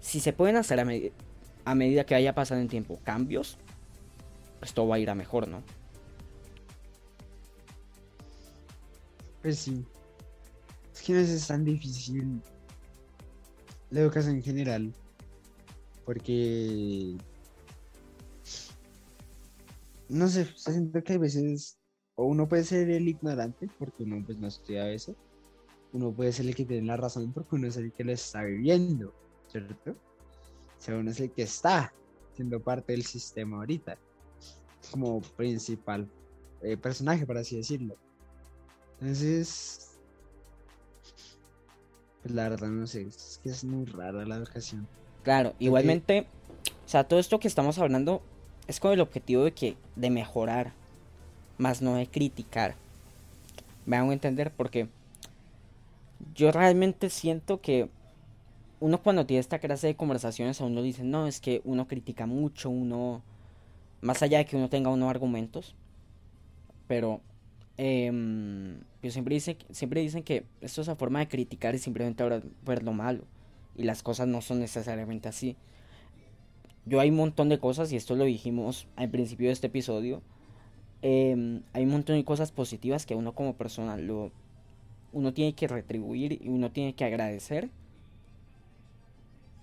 [0.00, 0.84] si se pueden hacer a,
[1.66, 3.58] a medida que haya pasado en tiempo cambios,
[4.60, 5.62] pues todo va a ir a mejor, ¿no?
[9.42, 9.84] Pues sí.
[10.94, 12.40] Es que no es tan difícil
[13.90, 14.94] la educación en general.
[16.04, 17.16] Porque.
[20.08, 21.78] No sé, siento que a veces.
[22.14, 25.16] O uno puede ser el ignorante, porque uno pues no estudia eso.
[25.92, 28.44] Uno puede ser el que tiene la razón, porque uno es el que lo está
[28.44, 29.12] viviendo,
[29.48, 29.96] ¿cierto?
[30.86, 31.92] Según es el que está
[32.36, 33.98] siendo parte del sistema ahorita,
[34.92, 36.08] como principal
[36.62, 37.96] eh, personaje, por así decirlo.
[39.00, 39.98] Entonces,
[42.22, 44.86] pues la verdad no sé, es que es muy rara la educación.
[45.24, 46.28] Claro, igualmente,
[46.84, 48.22] o sea, todo esto que estamos hablando
[48.68, 50.72] es con el objetivo de que de mejorar,
[51.58, 52.76] más no de criticar.
[53.86, 54.88] Me hago entender porque
[56.36, 57.88] yo realmente siento que
[58.86, 62.24] uno cuando tiene esta clase de conversaciones a uno dice, no, es que uno critica
[62.24, 63.20] mucho, uno,
[64.00, 65.74] más allá de que uno tenga unos argumentos,
[66.86, 67.20] pero
[67.78, 68.12] eh,
[69.02, 72.22] yo siempre, dice, siempre dicen que esto es la forma de criticar y simplemente
[72.64, 73.24] ver lo malo.
[73.76, 75.56] y las cosas no son necesariamente así.
[76.84, 80.22] Yo hay un montón de cosas, y esto lo dijimos al principio de este episodio,
[81.02, 84.30] em, hay un montón de cosas positivas que uno como persona lo,
[85.12, 87.68] uno tiene que retribuir y uno tiene que agradecer.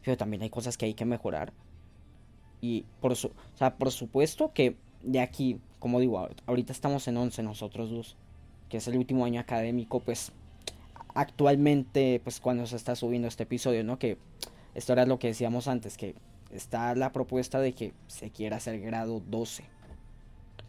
[0.04, 1.54] Pero también hay cosas que hay que mejorar.
[2.62, 7.18] Y por, su, o sea, por supuesto que de aquí, como digo, ahorita estamos en
[7.18, 8.16] 11 nosotros dos,
[8.70, 10.32] que es el último año académico, pues
[11.14, 14.00] actualmente, pues cuando se está subiendo este episodio, ¿no?
[14.00, 14.18] Que
[14.76, 16.16] esto era lo que decíamos antes, que
[16.52, 19.64] está la propuesta de que se quiera hacer grado 12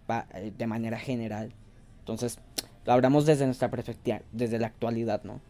[0.08, 1.52] eh, de manera general.
[2.00, 2.38] Entonces,
[2.84, 5.40] lo hablamos desde nuestra perspectiva, desde la actualidad, ¿no?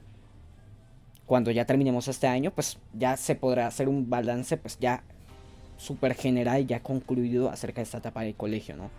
[1.26, 5.02] Cuando ya terminemos este año, pues ya se podrá hacer un balance, pues ya
[5.76, 8.90] súper general, ya concluido acerca de esta etapa del colegio, ¿no?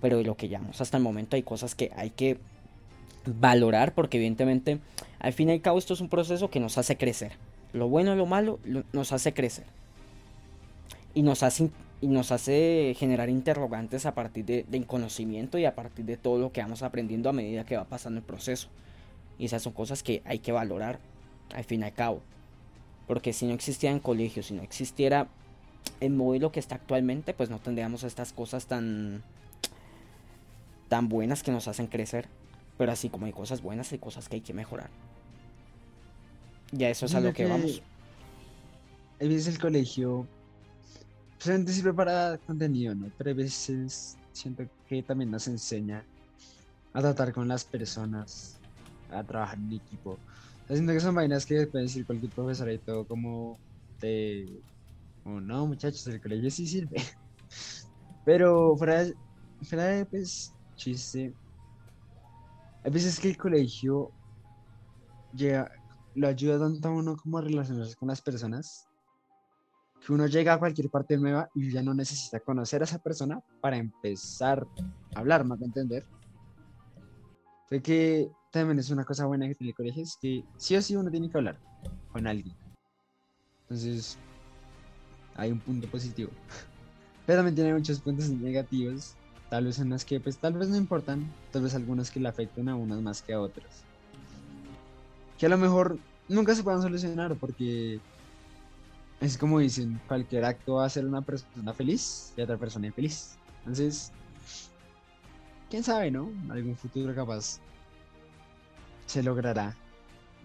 [0.00, 2.38] Pero de lo que llamamos hasta el momento hay cosas que hay que
[3.26, 4.78] valorar porque evidentemente
[5.18, 7.32] al fin y al cabo esto es un proceso que nos hace crecer.
[7.72, 8.58] Lo bueno y lo malo
[8.92, 9.64] nos hace crecer.
[11.14, 11.70] Y nos hace,
[12.00, 16.38] y nos hace generar interrogantes a partir de, del conocimiento y a partir de todo
[16.38, 18.68] lo que vamos aprendiendo a medida que va pasando el proceso.
[19.38, 20.98] Y esas son cosas que hay que valorar
[21.54, 22.22] al fin y al cabo.
[23.06, 25.28] Porque si no existiera en colegio, si no existiera
[26.00, 29.22] el modelo que está actualmente, pues no tendríamos estas cosas tan
[30.88, 32.28] tan buenas que nos hacen crecer.
[32.76, 34.90] Pero así como hay cosas buenas, hay cosas que hay que mejorar.
[36.72, 37.82] Ya eso es a lo que, vamos.
[39.20, 40.26] A veces el colegio
[41.38, 43.10] solamente sirve para contenido, ¿no?
[43.18, 46.04] Pero a veces siento que también nos enseña
[46.92, 48.56] a tratar con las personas,
[49.12, 50.18] a trabajar en equipo.
[50.74, 53.58] Siento que son vainas que puede decir cualquier profesor y todo como
[54.00, 54.62] de...
[55.24, 56.96] Oh, no, muchachos, el colegio sí sirve.
[58.24, 59.14] Pero fuera de,
[59.62, 61.34] fuera de pues, chiste,
[62.84, 64.10] hay veces que el colegio
[65.34, 65.70] llega,
[66.14, 68.88] lo ayuda tanto a uno como a relacionarse con las personas,
[70.04, 73.40] que uno llega a cualquier parte nueva y ya no necesita conocer a esa persona
[73.60, 74.66] para empezar
[75.14, 76.06] a hablar, más que entender.
[77.68, 80.82] Sé que también es una cosa buena que tiene el colegio, es que sí o
[80.82, 81.58] sí uno tiene que hablar
[82.12, 82.54] con alguien.
[83.62, 84.18] Entonces,
[85.34, 86.30] hay un punto positivo.
[87.26, 89.14] Pero también tiene muchos puntos negativos,
[89.48, 92.28] tal vez en las que pues tal vez no importan, tal vez algunas que le
[92.28, 93.84] afecten a unas más que a otras
[95.40, 95.98] que a lo mejor
[96.28, 97.98] nunca se puedan solucionar porque
[99.20, 103.38] es como dicen, cualquier acto va a hacer una persona feliz y otra persona infeliz.
[103.60, 104.12] Entonces,
[105.70, 106.30] quién sabe, ¿no?
[106.50, 107.58] Algún futuro capaz
[109.10, 109.76] se logrará.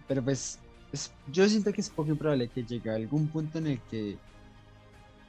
[0.08, 0.60] Pero pues,
[1.32, 4.18] yo siento que es poco improbable que llegue algún punto en el que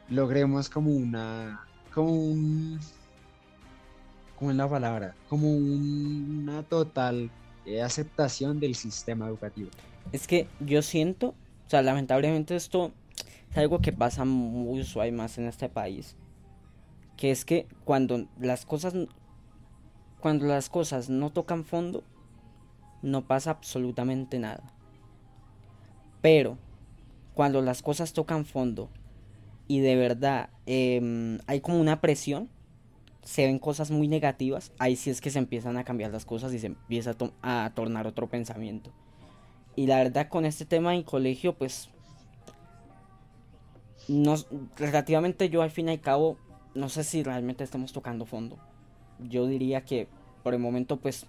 [0.08, 2.80] logremos como una, como un,
[4.38, 7.30] como en la palabra, como una total
[7.64, 9.70] eh, aceptación del sistema educativo.
[10.12, 12.92] Es que yo siento, o sea, lamentablemente esto
[13.50, 16.16] es algo que pasa muy suave más en este país,
[17.16, 18.94] que es que cuando las cosas
[20.20, 22.02] cuando las cosas no tocan fondo,
[23.02, 24.72] no pasa absolutamente nada.
[26.22, 26.58] Pero
[27.34, 28.88] cuando las cosas tocan fondo
[29.68, 32.48] y de verdad em, hay como una presión,
[33.22, 36.52] se ven cosas muy negativas, ahí sí es que se empiezan a cambiar las cosas
[36.54, 38.92] y se empieza a, tornar otro pensamiento.
[39.74, 41.90] Y la verdad con este tema en colegio, pues,
[44.76, 46.38] relativamente yo al fin y al cabo,
[46.74, 48.58] no sé si realmente estamos tocando fondo.
[49.18, 50.06] Yo diría que
[50.44, 51.26] por el momento, pues,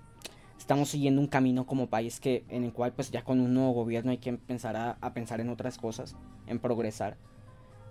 [0.67, 3.71] estamos siguiendo un camino como país que en el cual, pues, ya con un nuevo
[3.71, 6.15] gobierno hay que empezar a pensar en otras cosas,
[6.45, 7.17] en progresar.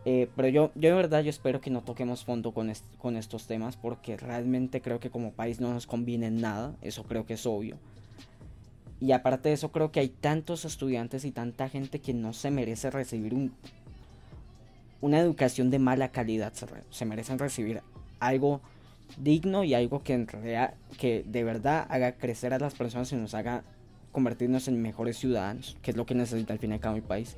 [0.09, 3.49] Eh, pero yo, yo de verdad yo espero que no toquemos fondo con, con estos
[3.49, 7.45] temas porque realmente creo que como país no nos conviene nada, eso creo que es
[7.45, 7.77] obvio.
[9.01, 12.53] Y aparte de eso creo que hay tantos estudiantes y tanta gente que no se
[12.53, 13.53] merece recibir un,
[15.01, 16.53] una educación de mala calidad,
[16.91, 17.83] se, merecen recibir
[18.21, 18.61] algo
[19.19, 20.27] digno y algo que, en
[20.99, 23.63] que de verdad haga crecer a las personas y nos haga
[24.13, 27.03] convertirnos en mejores ciudadanos, que es lo que necesita al fin y al cabo mi
[27.03, 27.37] país.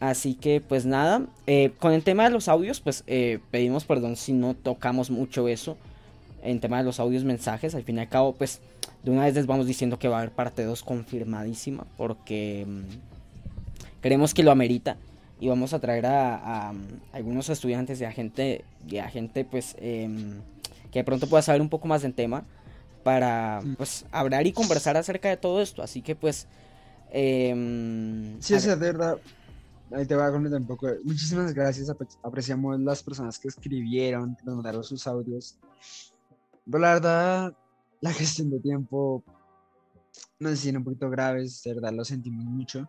[0.00, 4.16] Así que pues nada, eh, con el tema de los audios, pues eh, pedimos perdón
[4.16, 5.76] si no tocamos mucho eso.
[6.42, 8.60] En tema de los audios mensajes, al fin y al cabo, pues
[9.02, 11.86] de una vez les vamos diciendo que va a haber parte 2 confirmadísima.
[11.96, 14.98] Porque mm, creemos que lo amerita.
[15.40, 19.74] Y vamos a traer a, mm, algunos estudiantes y a gente, y a gente pues
[19.80, 20.40] em,
[20.94, 22.46] que de pronto pueda saber un poco más del tema.
[23.02, 25.82] Para pues hablar y conversar acerca de todo esto.
[25.82, 26.46] Así que pues...
[27.10, 29.18] Em, sí, es verdad
[29.90, 30.86] Ahí te voy a comentar un poco.
[31.02, 31.92] Muchísimas gracias.
[32.22, 35.58] Apreciamos las personas que escribieron, que nos mandaron sus audios.
[36.64, 37.56] Pero la verdad,
[38.00, 39.24] la gestión de tiempo
[40.38, 41.60] nos hicieron un poquito graves.
[41.64, 42.88] De verdad, lo sentimos mucho.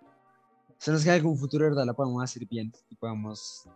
[0.77, 1.85] Se nos queda que en un futuro, de ¿verdad?
[1.85, 3.67] La podamos hacer bien y podamos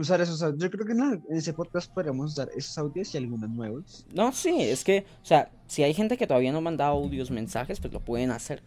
[0.00, 0.62] usar esos audios.
[0.62, 4.06] Yo creo que en ese podcast podríamos usar esos audios y algunos nuevos.
[4.12, 7.80] No, sí, es que, o sea, si hay gente que todavía no manda audios, mensajes,
[7.80, 8.62] pues lo pueden hacer.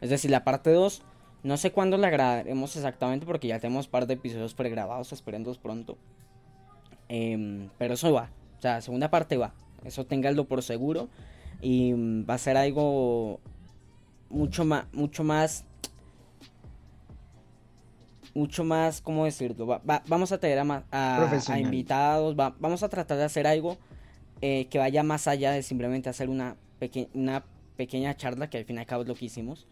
[0.00, 1.02] Es decir, la parte 2,
[1.42, 5.58] no sé cuándo la grabaremos exactamente porque ya tenemos un par de episodios pregrabados, esperenlos
[5.58, 5.96] pronto.
[7.08, 9.54] Em, pero eso va, o sea, segunda parte va.
[9.84, 11.08] Eso ténganlo por seguro.
[11.60, 13.40] Y mm, va a ser algo
[14.28, 15.64] mucho más, mucho más
[18.36, 19.66] mucho más, ¿cómo decirlo?
[19.66, 20.58] Va- va- vamos a tener
[20.92, 21.16] a,
[21.62, 23.78] invitados, va- vamos a tratar de hacer algo
[24.42, 27.44] eh, que vaya más allá de simplemente hacer una, peque- una
[27.76, 29.66] pequeña charla, que al fin y al cabo es lo que hicimos.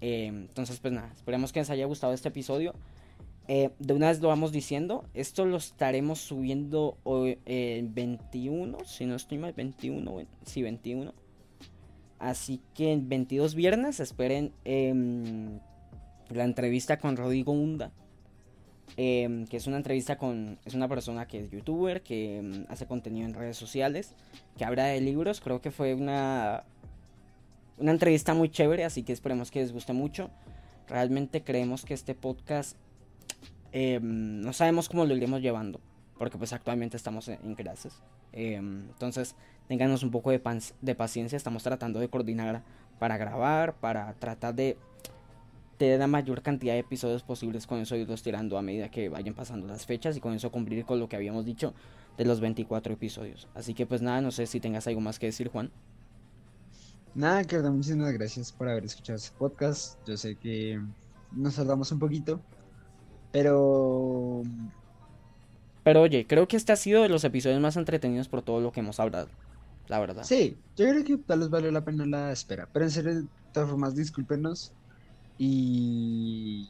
[0.00, 2.74] Eh, entonces, pues nada, esperemos que les haya gustado este episodio.
[3.48, 8.78] Eh, de una vez lo vamos diciendo, esto lo estaremos subiendo hoy, eh, el 21,
[8.84, 11.12] si no estoy mal, 21, ven- sí, 21.
[12.18, 15.58] Así que el 22 viernes esperen em,
[16.30, 17.92] la entrevista con Rodrigo Hunda.
[18.96, 20.58] em, que es una entrevista con.
[20.64, 24.14] Es una persona que es youtuber, que em, hace contenido en redes sociales,
[24.58, 25.40] que habla de libros.
[25.40, 26.64] Creo que fue una.
[27.78, 30.30] Una entrevista muy chévere, así que esperemos que les guste mucho.
[30.88, 32.76] Realmente creemos que este podcast.
[33.72, 35.80] em, no sabemos cómo lo iremos llevando.
[36.18, 38.02] Porque pues actualmente estamos en, clases.
[38.32, 39.36] Entonces,
[39.68, 40.42] ténganos un poco de,
[40.82, 41.36] de paciencia.
[41.36, 42.62] Estamos tratando de coordinar
[42.98, 44.76] para grabar, para tratar de
[45.80, 47.66] tener la mayor cantidad de episodios posibles.
[47.66, 50.84] Con eso irlos tirando a medida que vayan pasando las fechas y con eso cumplir
[50.84, 51.72] con lo que habíamos dicho
[52.18, 53.48] de los 24 episodios.
[53.54, 55.70] Así que pues nada, no sé si tengas algo más que decir, Juan.
[57.14, 59.98] Nada, que verdad, muchísimas gracias por haber escuchado este podcast.
[60.06, 60.78] Yo sé que
[61.32, 62.42] nos tardamos un poquito,
[63.32, 64.42] pero
[65.82, 68.70] Pero oye, creo que este ha sido de los episodios más entretenidos por todo lo
[68.70, 69.28] que hemos hablado.
[69.88, 70.24] La verdad.
[70.24, 72.68] sí, yo creo que tal vez valió la pena la espera.
[72.70, 74.74] Pero en serio, de todas formas, discúlpenos
[75.42, 76.68] y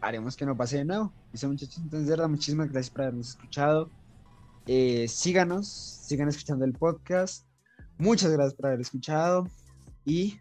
[0.00, 1.12] haremos que no pase de nuevo.
[1.30, 3.88] Listo, muchachos, entonces, de verdad, muchísimas gracias por habernos escuchado.
[4.66, 7.46] Eh, síganos, sigan escuchando el podcast.
[7.96, 9.46] Muchas gracias por haber escuchado.
[10.04, 10.40] Y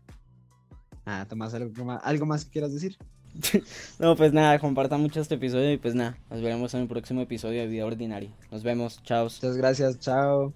[1.06, 2.98] nada, Tomás, ¿algo más, algo más que quieras decir?
[4.00, 7.22] No, pues nada, compartan mucho este episodio y pues nada, nos veremos en el próximo
[7.22, 8.36] episodio de Vida Ordinaria.
[8.52, 9.26] Nos vemos, chao.
[9.26, 10.56] Muchas gracias, chao.